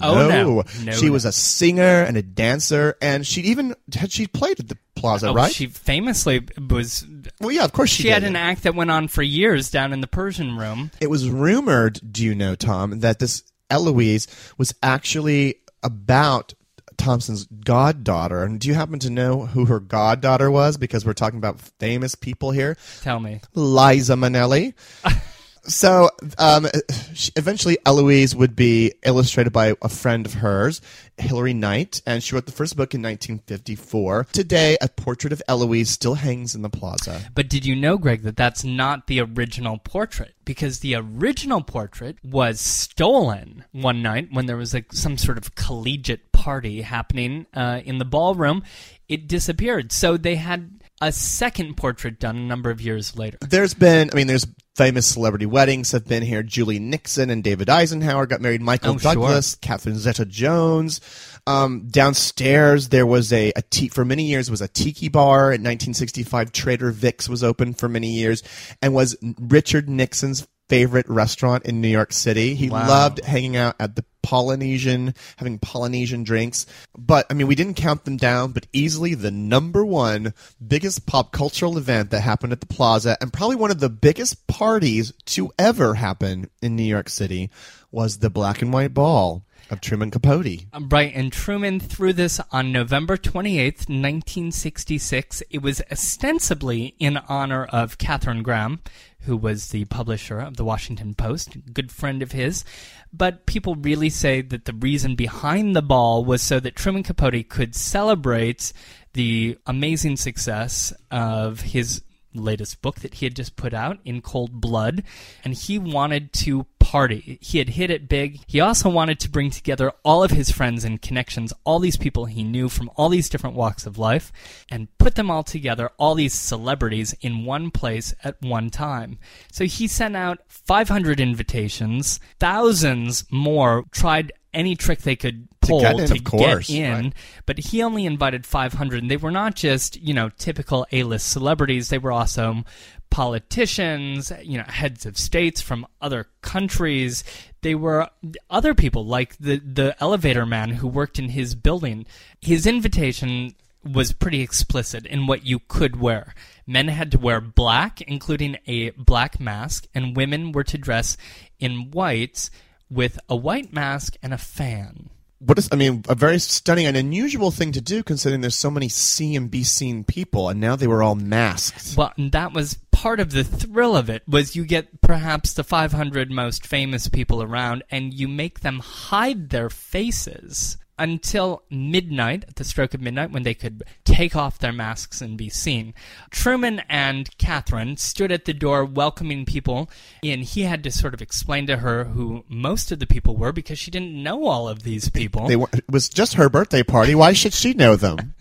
Oh, 0.00 0.28
no. 0.28 0.62
No, 0.84 0.92
she 0.92 1.06
no. 1.06 1.12
was 1.12 1.24
a 1.24 1.32
singer 1.32 1.82
and 2.04 2.16
a 2.16 2.22
dancer, 2.22 2.96
and 3.02 3.26
she 3.26 3.40
even 3.42 3.74
had 3.92 4.12
she 4.12 4.28
played 4.28 4.60
at 4.60 4.68
the 4.68 4.78
plaza, 4.94 5.28
Oh, 5.28 5.34
right? 5.34 5.52
She 5.52 5.66
famously 5.66 6.46
was. 6.70 7.04
well, 7.40 7.50
yeah, 7.50 7.64
of 7.64 7.72
course 7.72 7.90
she, 7.90 8.04
She 8.04 8.08
had 8.08 8.22
an 8.22 8.36
act 8.36 8.62
that 8.62 8.76
went 8.76 8.90
on 8.92 9.08
for 9.08 9.22
years 9.22 9.68
down 9.68 9.92
in 9.92 10.00
the 10.00 10.06
Persian 10.06 10.56
room. 10.56 10.92
It 11.00 11.10
was 11.10 11.28
rumored, 11.28 12.00
do 12.12 12.24
you 12.24 12.36
know, 12.36 12.54
Tom, 12.54 13.00
that 13.00 13.18
this 13.18 13.42
Eloise 13.68 14.28
was 14.58 14.72
actually 14.82 15.56
about 15.82 16.54
Thompson's 17.00 17.46
goddaughter. 17.64 18.44
And 18.44 18.60
do 18.60 18.68
you 18.68 18.74
happen 18.74 18.98
to 19.00 19.10
know 19.10 19.46
who 19.46 19.64
her 19.64 19.80
goddaughter 19.80 20.50
was? 20.50 20.76
Because 20.76 21.04
we're 21.04 21.14
talking 21.14 21.38
about 21.38 21.60
famous 21.60 22.14
people 22.14 22.50
here. 22.50 22.76
Tell 23.00 23.18
me. 23.18 23.40
Liza 23.54 24.14
Minnelli. 24.14 24.74
so 25.70 26.10
um, 26.38 26.66
she, 27.14 27.30
eventually, 27.36 27.78
Eloise 27.86 28.34
would 28.34 28.56
be 28.56 28.92
illustrated 29.04 29.52
by 29.52 29.74
a 29.82 29.88
friend 29.88 30.26
of 30.26 30.34
hers, 30.34 30.80
Hilary 31.18 31.54
Knight, 31.54 32.02
and 32.06 32.22
she 32.22 32.34
wrote 32.34 32.46
the 32.46 32.52
first 32.52 32.76
book 32.76 32.94
in 32.94 33.02
1954. 33.02 34.26
Today, 34.32 34.76
a 34.80 34.88
portrait 34.88 35.32
of 35.32 35.42
Eloise 35.48 35.90
still 35.90 36.14
hangs 36.14 36.54
in 36.54 36.62
the 36.62 36.70
plaza. 36.70 37.20
But 37.34 37.48
did 37.48 37.64
you 37.64 37.76
know, 37.76 37.98
Greg, 37.98 38.22
that 38.22 38.36
that's 38.36 38.64
not 38.64 39.06
the 39.06 39.20
original 39.20 39.78
portrait? 39.78 40.34
Because 40.44 40.80
the 40.80 40.96
original 40.96 41.62
portrait 41.62 42.16
was 42.24 42.60
stolen 42.60 43.64
one 43.72 44.02
night 44.02 44.28
when 44.32 44.46
there 44.46 44.56
was 44.56 44.74
like 44.74 44.92
some 44.92 45.16
sort 45.16 45.38
of 45.38 45.54
collegiate 45.54 46.32
party 46.32 46.82
happening 46.82 47.46
uh, 47.54 47.80
in 47.84 47.98
the 47.98 48.04
ballroom. 48.04 48.62
It 49.08 49.28
disappeared. 49.28 49.92
So 49.92 50.16
they 50.16 50.36
had 50.36 50.80
a 51.00 51.12
second 51.12 51.76
portrait 51.76 52.18
done 52.20 52.36
a 52.36 52.40
number 52.40 52.70
of 52.70 52.80
years 52.80 53.16
later. 53.16 53.38
There's 53.40 53.74
been, 53.74 54.10
I 54.12 54.16
mean, 54.16 54.26
there's 54.26 54.46
famous 54.76 55.06
celebrity 55.06 55.46
weddings 55.46 55.92
have 55.92 56.06
been 56.06 56.22
here. 56.22 56.42
Julie 56.42 56.78
Nixon 56.78 57.28
and 57.30 57.42
David 57.44 57.68
Eisenhower 57.68 58.26
got 58.26 58.40
married. 58.40 58.62
Michael 58.62 58.94
Oh, 58.94 58.98
sure. 58.98 59.14
Douglas, 59.14 59.54
Catherine 59.56 59.98
Zeta-Jones. 59.98 61.00
Um, 61.46 61.88
downstairs 61.90 62.90
there 62.90 63.06
was 63.06 63.32
a, 63.32 63.52
a 63.56 63.62
t- 63.62 63.88
for 63.88 64.04
many 64.04 64.24
years 64.24 64.50
was 64.50 64.60
a 64.60 64.68
tiki 64.68 65.08
bar. 65.08 65.46
In 65.52 65.62
1965, 65.62 66.52
Trader 66.52 66.90
Vic's 66.90 67.28
was 67.28 67.42
open 67.42 67.74
for 67.74 67.88
many 67.88 68.08
years, 68.12 68.42
and 68.82 68.94
was 68.94 69.16
Richard 69.38 69.88
Nixon's 69.88 70.46
favorite 70.68 71.08
restaurant 71.08 71.64
in 71.66 71.80
New 71.80 71.88
York 71.88 72.12
City. 72.12 72.54
He 72.54 72.70
Wow. 72.70 72.86
loved 72.86 73.24
hanging 73.24 73.56
out 73.56 73.74
at 73.80 73.96
the 73.96 74.04
Polynesian, 74.22 75.14
having 75.36 75.58
Polynesian 75.58 76.24
drinks. 76.24 76.66
But 76.96 77.26
I 77.30 77.34
mean, 77.34 77.46
we 77.46 77.54
didn't 77.54 77.74
count 77.74 78.04
them 78.04 78.16
down, 78.16 78.52
but 78.52 78.66
easily 78.72 79.14
the 79.14 79.30
number 79.30 79.84
one 79.84 80.34
biggest 80.66 81.06
pop 81.06 81.32
cultural 81.32 81.78
event 81.78 82.10
that 82.10 82.20
happened 82.20 82.52
at 82.52 82.60
the 82.60 82.66
Plaza, 82.66 83.16
and 83.20 83.32
probably 83.32 83.56
one 83.56 83.70
of 83.70 83.80
the 83.80 83.88
biggest 83.88 84.46
parties 84.46 85.12
to 85.26 85.50
ever 85.58 85.94
happen 85.94 86.50
in 86.62 86.76
New 86.76 86.82
York 86.82 87.08
City, 87.08 87.50
was 87.90 88.18
the 88.18 88.30
Black 88.30 88.62
and 88.62 88.72
White 88.72 88.94
Ball. 88.94 89.44
of 89.70 89.80
Truman 89.80 90.10
Capote. 90.10 90.66
Right, 90.90 91.12
and 91.14 91.32
Truman 91.32 91.78
threw 91.78 92.12
this 92.12 92.40
on 92.50 92.72
November 92.72 93.16
28th, 93.16 93.88
1966. 93.88 95.44
It 95.48 95.62
was 95.62 95.80
ostensibly 95.92 96.96
in 96.98 97.16
honor 97.28 97.66
of 97.66 97.96
Katharine 97.96 98.42
Graham, 98.42 98.80
who 99.22 99.36
was 99.36 99.68
the 99.68 99.84
publisher 99.86 100.38
of 100.40 100.56
the 100.56 100.64
Washington 100.64 101.14
Post, 101.14 101.72
good 101.72 101.92
friend 101.92 102.22
of 102.22 102.32
his. 102.32 102.64
But 103.12 103.46
people 103.46 103.74
really 103.74 104.10
say 104.10 104.40
that 104.40 104.64
the 104.64 104.72
reason 104.72 105.14
behind 105.14 105.74
the 105.74 105.82
ball 105.82 106.24
was 106.24 106.42
so 106.42 106.60
that 106.60 106.76
Truman 106.76 107.02
Capote 107.02 107.48
could 107.48 107.74
celebrate 107.74 108.72
the 109.12 109.58
amazing 109.66 110.16
success 110.16 110.92
of 111.10 111.60
his 111.60 112.02
latest 112.34 112.82
book 112.82 113.00
that 113.00 113.14
he 113.14 113.26
had 113.26 113.36
just 113.36 113.56
put 113.56 113.74
out 113.74 113.98
in 114.04 114.20
cold 114.20 114.60
blood 114.60 115.02
and 115.44 115.54
he 115.54 115.78
wanted 115.78 116.32
to 116.32 116.66
party. 116.78 117.38
He 117.40 117.58
had 117.58 117.70
hit 117.70 117.90
it 117.90 118.08
big. 118.08 118.40
He 118.46 118.58
also 118.58 118.88
wanted 118.88 119.20
to 119.20 119.30
bring 119.30 119.50
together 119.50 119.92
all 120.02 120.24
of 120.24 120.32
his 120.32 120.50
friends 120.50 120.84
and 120.84 121.00
connections 121.00 121.52
all 121.64 121.78
these 121.78 121.96
people 121.96 122.24
he 122.24 122.42
knew 122.42 122.68
from 122.68 122.90
all 122.96 123.08
these 123.08 123.28
different 123.28 123.54
walks 123.54 123.86
of 123.86 123.98
life 123.98 124.32
and 124.68 124.88
put 124.98 125.14
them 125.14 125.30
all 125.30 125.44
together 125.44 125.90
all 125.98 126.16
these 126.16 126.34
celebrities 126.34 127.14
in 127.20 127.44
one 127.44 127.70
place 127.70 128.12
at 128.24 128.40
one 128.42 128.70
time. 128.70 129.18
So 129.52 129.64
he 129.64 129.86
sent 129.86 130.16
out 130.16 130.40
500 130.48 131.20
invitations. 131.20 132.18
Thousands 132.40 133.24
more 133.30 133.84
tried 133.92 134.32
any 134.52 134.74
trick 134.74 135.02
they 135.02 135.16
could 135.16 135.48
pull 135.60 135.80
get 135.80 135.98
in, 135.98 136.06
to 136.06 136.18
course, 136.20 136.68
get 136.68 136.76
in 136.76 137.04
right. 137.04 137.14
but 137.46 137.58
he 137.58 137.82
only 137.82 138.04
invited 138.04 138.44
500 138.44 139.02
and 139.02 139.10
they 139.10 139.16
were 139.16 139.30
not 139.30 139.54
just 139.54 140.00
you 140.00 140.14
know 140.14 140.30
typical 140.38 140.86
a-list 140.92 141.30
celebrities. 141.30 141.88
They 141.88 141.98
were 141.98 142.12
also 142.12 142.64
politicians 143.10 144.32
you 144.42 144.58
know 144.58 144.64
heads 144.66 145.06
of 145.06 145.18
states 145.18 145.60
from 145.60 145.86
other 146.00 146.26
countries. 146.42 147.24
They 147.62 147.74
were 147.74 148.08
other 148.48 148.74
people 148.74 149.04
like 149.06 149.36
the 149.38 149.58
the 149.58 149.96
elevator 150.00 150.46
man 150.46 150.70
who 150.70 150.88
worked 150.88 151.18
in 151.18 151.30
his 151.30 151.54
building. 151.54 152.06
His 152.40 152.66
invitation 152.66 153.54
was 153.82 154.12
pretty 154.12 154.42
explicit 154.42 155.06
in 155.06 155.26
what 155.26 155.46
you 155.46 155.58
could 155.58 155.98
wear. 155.98 156.34
Men 156.66 156.88
had 156.88 157.10
to 157.12 157.18
wear 157.18 157.40
black 157.40 158.00
including 158.02 158.58
a 158.66 158.90
black 158.90 159.40
mask 159.40 159.86
and 159.94 160.16
women 160.16 160.52
were 160.52 160.64
to 160.64 160.78
dress 160.78 161.16
in 161.58 161.90
white 161.90 162.50
with 162.90 163.18
a 163.28 163.36
white 163.36 163.72
mask 163.72 164.16
and 164.22 164.34
a 164.34 164.38
fan 164.38 165.10
What 165.38 165.58
is? 165.58 165.68
I 165.72 165.76
mean, 165.76 166.02
a 166.08 166.14
very 166.14 166.38
stunning 166.38 166.86
and 166.86 166.96
unusual 166.96 167.50
thing 167.50 167.72
to 167.72 167.80
do, 167.80 168.02
considering 168.02 168.42
there's 168.42 168.56
so 168.56 168.70
many 168.70 168.88
see 168.88 169.34
and 169.36 169.50
be 169.50 169.64
seen 169.64 170.04
people, 170.04 170.50
and 170.50 170.60
now 170.60 170.76
they 170.76 170.86
were 170.86 171.02
all 171.02 171.14
masked. 171.14 171.96
Well, 171.96 172.12
and 172.18 172.30
that 172.32 172.52
was 172.52 172.78
part 173.00 173.20
of 173.20 173.30
the 173.30 173.44
thrill 173.44 173.96
of 173.96 174.10
it 174.10 174.22
was 174.28 174.54
you 174.54 174.66
get 174.66 175.00
perhaps 175.00 175.54
the 175.54 175.64
500 175.64 176.30
most 176.30 176.66
famous 176.66 177.08
people 177.08 177.42
around 177.42 177.82
and 177.90 178.12
you 178.12 178.28
make 178.28 178.60
them 178.60 178.80
hide 178.80 179.48
their 179.48 179.70
faces 179.70 180.76
until 181.00 181.62
midnight, 181.70 182.44
at 182.46 182.56
the 182.56 182.64
stroke 182.64 182.92
of 182.94 183.00
midnight, 183.00 183.32
when 183.32 183.42
they 183.42 183.54
could 183.54 183.82
take 184.04 184.36
off 184.36 184.58
their 184.58 184.72
masks 184.72 185.20
and 185.20 185.36
be 185.36 185.48
seen. 185.48 185.94
Truman 186.30 186.82
and 186.88 187.36
Katharine 187.38 187.96
stood 187.96 188.30
at 188.30 188.44
the 188.44 188.52
door 188.52 188.84
welcoming 188.84 189.46
people, 189.46 189.90
and 190.22 190.42
he 190.42 190.62
had 190.62 190.84
to 190.84 190.90
sort 190.90 191.14
of 191.14 191.22
explain 191.22 191.66
to 191.66 191.78
her 191.78 192.04
who 192.04 192.44
most 192.48 192.92
of 192.92 192.98
the 192.98 193.06
people 193.06 193.36
were 193.36 193.50
because 193.50 193.78
she 193.78 193.90
didn't 193.90 194.22
know 194.22 194.44
all 194.44 194.68
of 194.68 194.82
these 194.82 195.08
people. 195.08 195.48
They 195.48 195.56
were, 195.56 195.70
it 195.72 195.90
was 195.90 196.08
just 196.10 196.34
her 196.34 196.50
birthday 196.50 196.82
party. 196.82 197.14
Why 197.14 197.32
should 197.32 197.54
she 197.54 197.72
know 197.72 197.96
them? 197.96 198.34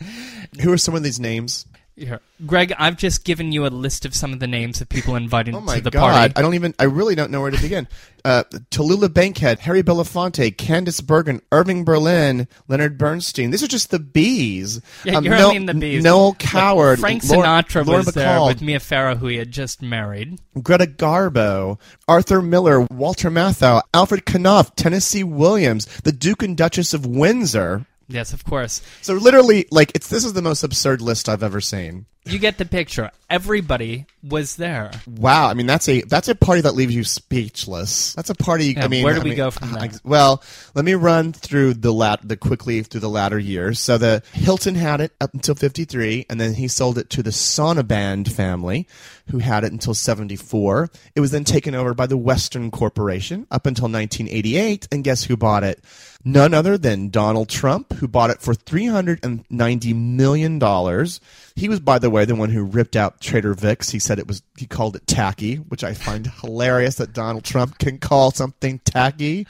Who 0.61 0.71
are 0.73 0.77
some 0.77 0.95
of 0.95 1.03
these 1.03 1.19
names? 1.19 1.65
Here. 1.99 2.21
Greg, 2.45 2.73
I've 2.77 2.95
just 2.97 3.25
given 3.25 3.51
you 3.51 3.65
a 3.65 3.67
list 3.69 4.05
of 4.05 4.15
some 4.15 4.31
of 4.33 4.39
the 4.39 4.47
names 4.47 4.79
of 4.81 4.87
people 4.89 5.15
invited 5.15 5.53
Oh 5.55 5.61
my 5.61 5.75
to 5.77 5.81
the 5.81 5.91
god! 5.91 5.99
party. 6.13 6.33
I 6.37 6.41
don't 6.41 6.53
even. 6.55 6.73
I 6.79 6.85
really 6.85 7.15
don't 7.15 7.31
know 7.31 7.41
where 7.41 7.51
to 7.51 7.61
begin. 7.61 7.87
Uh, 8.25 8.43
Tallulah 8.69 9.13
Bankhead, 9.13 9.59
Harry 9.59 9.81
Belafonte, 9.81 10.53
Candice 10.57 11.01
Bergen, 11.01 11.41
Irving 11.53 11.85
Berlin, 11.85 12.49
Leonard 12.67 12.97
Bernstein. 12.97 13.49
These 13.49 13.63
are 13.63 13.67
just 13.67 13.91
the 13.91 13.97
bees. 13.97 14.81
Yeah, 15.05 15.15
Um, 15.15 15.23
you're 15.23 15.35
Noel- 15.35 15.45
only 15.45 15.55
in 15.55 15.65
the 15.67 15.73
bees. 15.73 16.03
Noel 16.03 16.33
Coward, 16.33 16.99
Frank 16.99 17.23
Sinatra 17.23 17.85
Laura 17.85 17.99
was 17.99 18.07
there 18.13 18.43
with 18.43 18.61
Mia 18.61 18.81
Farrow, 18.81 19.15
who 19.15 19.27
he 19.27 19.37
had 19.37 19.51
just 19.51 19.81
married. 19.81 20.37
Greta 20.61 20.85
Garbo, 20.85 21.79
Arthur 22.09 22.41
Miller, 22.41 22.81
Walter 22.91 23.31
Matthau, 23.31 23.81
Alfred 23.93 24.25
Knopf, 24.25 24.75
Tennessee 24.75 25.23
Williams, 25.23 25.85
the 26.03 26.11
Duke 26.11 26.43
and 26.43 26.57
Duchess 26.57 26.93
of 26.93 27.05
Windsor. 27.05 27.85
Yes, 28.09 28.33
of 28.33 28.43
course. 28.43 28.81
So 29.01 29.13
literally, 29.13 29.67
like, 29.71 29.91
it's 29.93 30.09
this 30.09 30.25
is 30.25 30.33
the 30.33 30.41
most 30.41 30.63
absurd 30.63 30.99
list 30.99 31.29
I've 31.29 31.43
ever 31.43 31.61
seen. 31.61 32.07
You 32.25 32.37
get 32.37 32.57
the 32.57 32.65
picture. 32.65 33.11
Everybody 33.29 34.05
was 34.23 34.55
there. 34.55 34.91
Wow, 35.07 35.47
I 35.47 35.53
mean 35.53 35.67
that's 35.67 35.87
a 35.87 36.01
that's 36.01 36.27
a 36.27 36.35
party 36.35 36.61
that 36.61 36.75
leaves 36.75 36.93
you 36.93 37.03
speechless. 37.03 38.13
That's 38.13 38.29
a 38.29 38.35
party. 38.35 38.73
Yeah, 38.73 38.85
I 38.85 38.87
mean, 38.87 39.03
where 39.03 39.13
do 39.13 39.21
I 39.21 39.23
we 39.23 39.29
mean, 39.31 39.37
go 39.37 39.51
from 39.51 39.71
there? 39.71 39.89
Well, 40.03 40.43
let 40.75 40.83
me 40.83 40.95
run 40.95 41.31
through 41.33 41.75
the 41.75 41.93
lat 41.93 42.19
the 42.27 42.37
quickly 42.37 42.83
through 42.83 43.01
the 43.01 43.09
latter 43.09 43.39
years. 43.39 43.79
So 43.79 43.97
the 43.97 44.21
Hilton 44.33 44.75
had 44.75 44.99
it 44.99 45.13
up 45.21 45.33
until 45.33 45.55
fifty 45.55 45.85
three, 45.85 46.25
and 46.29 46.41
then 46.41 46.55
he 46.55 46.67
sold 46.67 46.97
it 46.97 47.09
to 47.11 47.23
the 47.23 47.29
Sonnabend 47.29 48.31
family, 48.31 48.87
who 49.29 49.39
had 49.39 49.63
it 49.63 49.71
until 49.71 49.93
seventy 49.93 50.35
four. 50.35 50.89
It 51.15 51.21
was 51.21 51.31
then 51.31 51.45
taken 51.45 51.73
over 51.73 51.93
by 51.93 52.07
the 52.07 52.17
Western 52.17 52.69
Corporation 52.71 53.47
up 53.49 53.65
until 53.65 53.87
nineteen 53.87 54.27
eighty 54.27 54.57
eight, 54.57 54.87
and 54.91 55.03
guess 55.03 55.23
who 55.23 55.37
bought 55.37 55.63
it? 55.63 55.83
None 56.25 56.53
other 56.53 56.77
than 56.77 57.09
Donald 57.09 57.47
Trump, 57.47 57.93
who 57.93 58.07
bought 58.07 58.29
it 58.29 58.41
for 58.41 58.53
three 58.53 58.87
hundred 58.87 59.19
and 59.23 59.45
ninety 59.49 59.93
million 59.93 60.59
dollars. 60.59 61.21
He 61.59 61.67
was, 61.67 61.81
by 61.81 61.99
the 61.99 62.09
way, 62.09 62.23
the 62.23 62.35
one 62.35 62.49
who 62.49 62.63
ripped 62.63 62.95
out 62.95 63.19
Trader 63.19 63.53
Vic's. 63.53 63.89
He 63.89 63.99
said 63.99 64.17
it 64.17 64.27
was 64.27 64.41
he 64.57 64.65
called 64.65 64.95
it 64.95 65.05
tacky, 65.05 65.55
which 65.57 65.83
I 65.83 65.93
find 65.93 66.25
hilarious 66.41 66.95
that 66.95 67.11
Donald 67.11 67.43
Trump 67.43 67.77
can 67.77 67.97
call 67.97 68.31
something 68.31 68.79
tacky. 68.79 69.45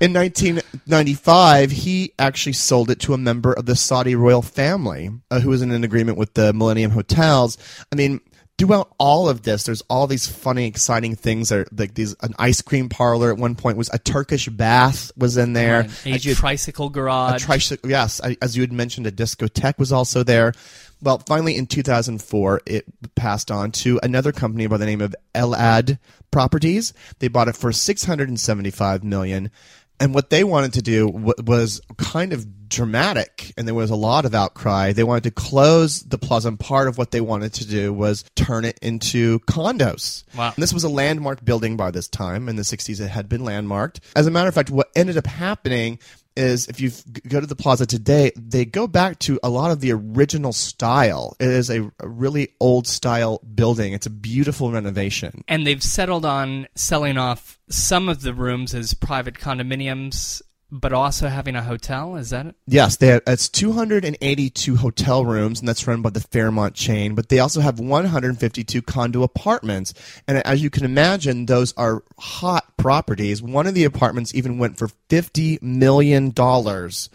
In 0.00 0.14
1995, 0.14 1.70
he 1.70 2.12
actually 2.18 2.54
sold 2.54 2.90
it 2.90 3.00
to 3.00 3.12
a 3.12 3.18
member 3.18 3.52
of 3.52 3.66
the 3.66 3.76
Saudi 3.76 4.14
royal 4.14 4.40
family 4.40 5.10
uh, 5.30 5.40
who 5.40 5.50
was 5.50 5.60
in 5.60 5.70
an 5.70 5.84
agreement 5.84 6.16
with 6.16 6.32
the 6.32 6.52
Millennium 6.54 6.92
Hotels. 6.92 7.58
I 7.92 7.96
mean, 7.96 8.20
throughout 8.58 8.94
all 8.98 9.28
of 9.28 9.42
this, 9.42 9.64
there's 9.64 9.82
all 9.82 10.06
these 10.06 10.26
funny, 10.26 10.66
exciting 10.66 11.16
things. 11.16 11.48
There, 11.48 11.66
like 11.76 11.94
these, 11.94 12.14
an 12.22 12.32
ice 12.38 12.62
cream 12.62 12.88
parlor 12.88 13.30
at 13.30 13.38
one 13.38 13.54
point 13.54 13.76
was 13.76 13.90
a 13.92 13.98
Turkish 13.98 14.48
bath 14.48 15.10
was 15.16 15.36
in 15.36 15.52
there. 15.52 15.88
A 16.04 16.18
tricycle 16.40 16.88
garage. 16.88 17.42
a 17.42 17.44
tricycle, 17.44 17.90
yes, 17.90 18.20
I, 18.22 18.36
as 18.40 18.56
you 18.56 18.62
had 18.62 18.72
mentioned, 18.72 19.06
a 19.06 19.12
discotheque 19.12 19.78
was 19.78 19.92
also 19.92 20.22
there. 20.22 20.52
Well, 21.02 21.18
finally, 21.26 21.56
in 21.56 21.66
2004, 21.66 22.62
it 22.64 22.84
passed 23.16 23.50
on 23.50 23.72
to 23.72 23.98
another 24.02 24.30
company 24.30 24.68
by 24.68 24.76
the 24.76 24.86
name 24.86 25.00
of 25.00 25.14
Elad 25.34 25.98
Properties. 26.30 26.94
They 27.18 27.28
bought 27.28 27.48
it 27.48 27.56
for 27.56 27.72
675 27.72 29.02
million, 29.02 29.50
and 29.98 30.14
what 30.14 30.30
they 30.30 30.44
wanted 30.44 30.72
to 30.74 30.82
do 30.82 31.08
was 31.08 31.80
kind 31.96 32.32
of 32.32 32.68
dramatic, 32.68 33.52
and 33.56 33.68
there 33.68 33.74
was 33.74 33.90
a 33.90 33.96
lot 33.96 34.24
of 34.24 34.34
outcry. 34.34 34.92
They 34.92 35.04
wanted 35.04 35.24
to 35.24 35.30
close 35.30 36.02
the 36.02 36.18
plaza, 36.18 36.48
and 36.48 36.58
part 36.58 36.88
of 36.88 36.98
what 36.98 37.10
they 37.10 37.20
wanted 37.20 37.52
to 37.54 37.68
do 37.68 37.92
was 37.92 38.24
turn 38.34 38.64
it 38.64 38.78
into 38.80 39.40
condos. 39.40 40.24
Wow. 40.36 40.52
And 40.54 40.62
this 40.62 40.72
was 40.72 40.84
a 40.84 40.88
landmark 40.88 41.44
building 41.44 41.76
by 41.76 41.90
this 41.90 42.08
time. 42.08 42.48
In 42.48 42.56
the 42.56 42.62
60s, 42.62 43.00
it 43.00 43.08
had 43.08 43.28
been 43.28 43.44
landmarked. 43.44 44.00
As 44.16 44.26
a 44.26 44.30
matter 44.30 44.48
of 44.48 44.54
fact, 44.54 44.70
what 44.70 44.90
ended 44.96 45.16
up 45.16 45.26
happening 45.26 45.98
is 46.36 46.66
if 46.68 46.80
you 46.80 46.90
go 47.28 47.40
to 47.40 47.46
the 47.46 47.56
plaza 47.56 47.86
today, 47.86 48.32
they 48.36 48.64
go 48.64 48.86
back 48.86 49.18
to 49.20 49.38
a 49.42 49.48
lot 49.50 49.70
of 49.70 49.80
the 49.80 49.92
original 49.92 50.52
style. 50.52 51.36
It 51.40 51.48
is 51.48 51.70
a, 51.70 51.90
a 52.00 52.08
really 52.08 52.48
old 52.60 52.86
style 52.86 53.40
building. 53.54 53.92
It's 53.92 54.06
a 54.06 54.10
beautiful 54.10 54.70
renovation. 54.70 55.44
and 55.48 55.66
they've 55.66 55.82
settled 55.82 56.24
on 56.24 56.68
selling 56.74 57.18
off 57.18 57.58
some 57.68 58.08
of 58.08 58.22
the 58.22 58.34
rooms 58.34 58.74
as 58.74 58.94
private 58.94 59.34
condominiums, 59.34 60.42
but 60.72 60.92
also 60.94 61.28
having 61.28 61.54
a 61.54 61.62
hotel. 61.62 62.16
Is 62.16 62.30
that 62.30 62.46
it? 62.46 62.54
Yes, 62.66 62.96
they 62.96 63.08
have, 63.08 63.22
it's 63.26 63.48
282 63.50 64.76
hotel 64.76 65.24
rooms, 65.24 65.60
and 65.60 65.68
that's 65.68 65.86
run 65.86 66.00
by 66.00 66.10
the 66.10 66.20
Fairmont 66.20 66.74
chain. 66.74 67.14
But 67.14 67.28
they 67.28 67.38
also 67.38 67.60
have 67.60 67.78
152 67.78 68.80
condo 68.82 69.22
apartments, 69.22 69.92
and 70.26 70.38
as 70.38 70.62
you 70.62 70.70
can 70.70 70.84
imagine, 70.84 71.46
those 71.46 71.74
are 71.74 72.02
hot 72.18 72.76
properties. 72.78 73.42
One 73.42 73.66
of 73.66 73.74
the 73.74 73.84
apartments 73.84 74.34
even 74.34 74.58
went 74.58 74.78
for 74.78 74.88
50 75.10 75.58
million 75.60 76.30
dollars. 76.30 77.10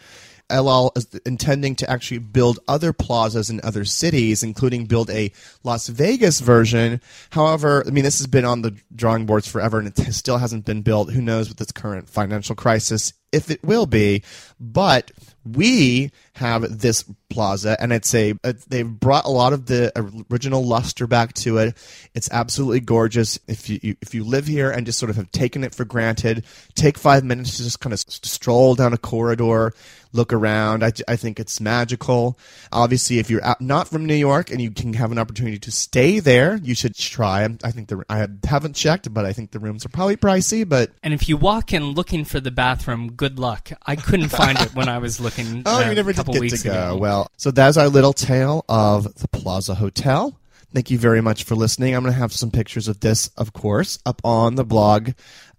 Elad 0.50 0.98
is 0.98 1.08
intending 1.26 1.76
to 1.76 1.90
actually 1.90 2.20
build 2.20 2.60
other 2.68 2.94
plazas 2.94 3.50
in 3.50 3.60
other 3.64 3.86
cities, 3.86 4.44
including 4.44 4.86
build 4.86 5.10
a 5.10 5.32
Las 5.64 5.88
Vegas 5.88 6.40
version. 6.40 7.02
However, 7.32 7.84
I 7.86 7.90
mean, 7.90 8.04
this 8.04 8.20
has 8.20 8.28
been 8.28 8.46
on 8.46 8.62
the 8.62 8.76
drawing 8.96 9.26
boards 9.26 9.48
forever 9.48 9.80
and 9.80 9.88
it 9.88 10.14
still 10.14 10.38
hasn't 10.38 10.66
been 10.66 10.82
built. 10.82 11.12
Who 11.12 11.22
knows 11.22 11.50
with 11.50 11.58
this 11.58 11.72
current 11.72 12.10
financial 12.10 12.56
crisis 12.56 13.14
if 13.32 13.52
it 13.52 13.64
will 13.64 13.86
be. 13.86 14.24
But 14.60 15.12
we 15.46 16.12
have 16.34 16.80
this 16.80 17.04
plaza, 17.30 17.78
and 17.80 17.94
it's 17.94 18.14
a, 18.14 18.34
a 18.44 18.54
they've 18.68 18.88
brought 18.88 19.26
a 19.26 19.30
lot 19.30 19.54
of 19.54 19.66
the 19.66 19.92
original 20.32 20.66
luster 20.66 21.08
back 21.08 21.34
to 21.34 21.58
it. 21.58 21.78
It's 22.14 22.30
absolutely 22.32 22.82
gorgeous. 22.82 23.40
If 23.48 23.70
you, 23.70 23.80
you 23.82 23.96
if 24.02 24.14
you 24.14 24.24
live 24.24 24.48
here 24.48 24.72
and 24.72 24.86
just 24.86 25.00
sort 25.00 25.10
of 25.10 25.16
have 25.16 25.32
taken 25.32 25.64
it 25.64 25.76
for 25.76 25.86
granted, 25.86 26.46
take 26.76 26.98
five 26.98 27.24
minutes 27.24 27.58
to 27.58 27.64
just 27.64 27.80
kind 27.80 27.94
of 27.94 28.00
stroll 28.00 28.76
down 28.76 28.94
a 28.94 28.98
corridor, 28.98 29.74
look 30.18 30.34
around. 30.34 30.84
I, 30.84 30.92
I 31.08 31.16
think 31.16 31.40
it's 31.40 31.62
magical. 31.62 32.38
Obviously, 32.72 33.20
if 33.20 33.30
you're 33.30 33.42
not 33.60 33.88
from 33.88 34.06
New 34.06 34.16
York 34.16 34.52
and 34.52 34.60
you 34.60 34.72
can 34.72 34.94
have 34.94 35.12
an 35.12 35.20
opportunity 35.20 35.60
to 35.60 35.72
stay 35.72 36.20
there, 36.20 36.58
you 36.58 36.76
should 36.76 36.96
try. 36.96 37.48
I 37.64 37.72
think 37.72 37.88
the 37.88 38.04
I 38.10 38.28
haven't 38.46 38.76
checked, 38.76 39.14
but 39.14 39.26
I 39.26 39.32
think 39.32 39.52
the 39.52 39.60
rooms 39.60 39.86
are 39.86 39.90
probably 39.90 40.18
pricey. 40.18 40.68
But 40.68 40.92
and 41.04 41.14
if 41.14 41.30
you 41.30 41.38
walk 41.38 41.72
in 41.72 41.92
looking 41.92 42.26
for 42.26 42.40
the 42.40 42.52
bathroom, 42.52 43.14
good 43.14 43.40
luck. 43.40 43.70
I 43.86 43.96
couldn't 43.96 44.30
find 44.30 44.60
it 44.60 44.76
when 44.76 44.90
I 44.90 44.98
was 44.98 45.20
looking. 45.20 45.64
oh, 45.66 45.84
uh, 45.84 45.90
you 45.90 45.96
never 45.96 46.12
did 46.12 46.26
get 46.26 46.50
to 46.50 46.64
go. 46.64 46.72
Ago. 46.72 46.98
Well, 46.98 47.32
so 47.38 47.52
that's 47.52 47.78
our 47.78 47.88
little 47.88 48.14
tale 48.14 48.66
of 48.68 49.14
the 49.16 49.28
Plaza 49.28 49.76
Hotel. 49.76 50.38
Thank 50.74 50.92
you 50.92 50.98
very 50.98 51.22
much 51.22 51.46
for 51.46 51.56
listening. 51.56 51.96
I'm 51.96 52.04
going 52.04 52.14
to 52.14 52.20
have 52.20 52.34
some 52.34 52.52
pictures 52.52 52.90
of 52.90 53.00
this, 53.00 53.30
of 53.38 53.54
course, 53.54 54.00
up 54.06 54.20
on 54.26 54.56
the 54.56 54.66
blog 54.66 55.12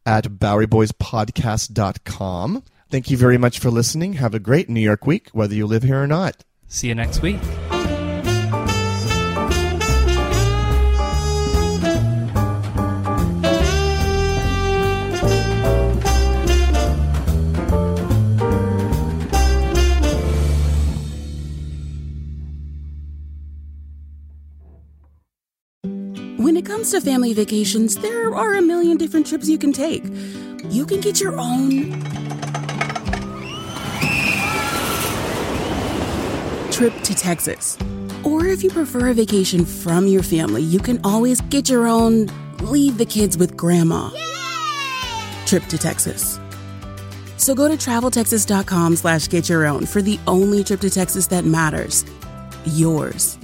at 0.04 0.24
BoweryBoysPodcast.com. 0.24 2.62
Thank 2.90 3.10
you 3.10 3.18
very 3.18 3.36
much 3.36 3.58
for 3.58 3.70
listening. 3.70 4.14
Have 4.14 4.32
a 4.32 4.38
great 4.38 4.70
New 4.70 4.80
York 4.80 5.06
week, 5.06 5.28
whether 5.32 5.54
you 5.54 5.66
live 5.66 5.82
here 5.82 6.02
or 6.02 6.06
not. 6.06 6.42
See 6.68 6.88
you 6.88 6.94
next 6.94 7.20
week. 7.20 7.38
When 26.38 26.56
it 26.56 26.64
comes 26.64 26.92
to 26.92 27.02
family 27.02 27.34
vacations, 27.34 27.96
there 27.96 28.34
are 28.34 28.54
a 28.54 28.62
million 28.62 28.96
different 28.96 29.26
trips 29.26 29.46
you 29.46 29.58
can 29.58 29.74
take. 29.74 30.04
You 30.70 30.86
can 30.86 31.02
get 31.02 31.20
your 31.20 31.38
own 31.38 32.37
trip 36.78 36.94
to 37.02 37.12
Texas. 37.12 37.76
Or 38.22 38.46
if 38.46 38.62
you 38.62 38.70
prefer 38.70 39.08
a 39.08 39.14
vacation 39.14 39.64
from 39.64 40.06
your 40.06 40.22
family, 40.22 40.62
you 40.62 40.78
can 40.78 41.00
always 41.02 41.40
get 41.40 41.68
your 41.68 41.88
own 41.88 42.28
leave 42.60 42.98
the 42.98 43.04
kids 43.04 43.36
with 43.36 43.56
grandma 43.56 44.10
Yay! 44.14 45.44
trip 45.44 45.64
to 45.64 45.76
Texas. 45.76 46.38
So 47.36 47.52
go 47.56 47.66
to 47.66 47.74
traveltexas.com 47.74 48.94
slash 48.94 49.26
get 49.26 49.48
your 49.48 49.66
own 49.66 49.86
for 49.86 50.00
the 50.02 50.20
only 50.28 50.62
trip 50.62 50.78
to 50.82 50.90
Texas 50.90 51.26
that 51.28 51.44
matters. 51.44 52.04
Yours. 52.64 53.38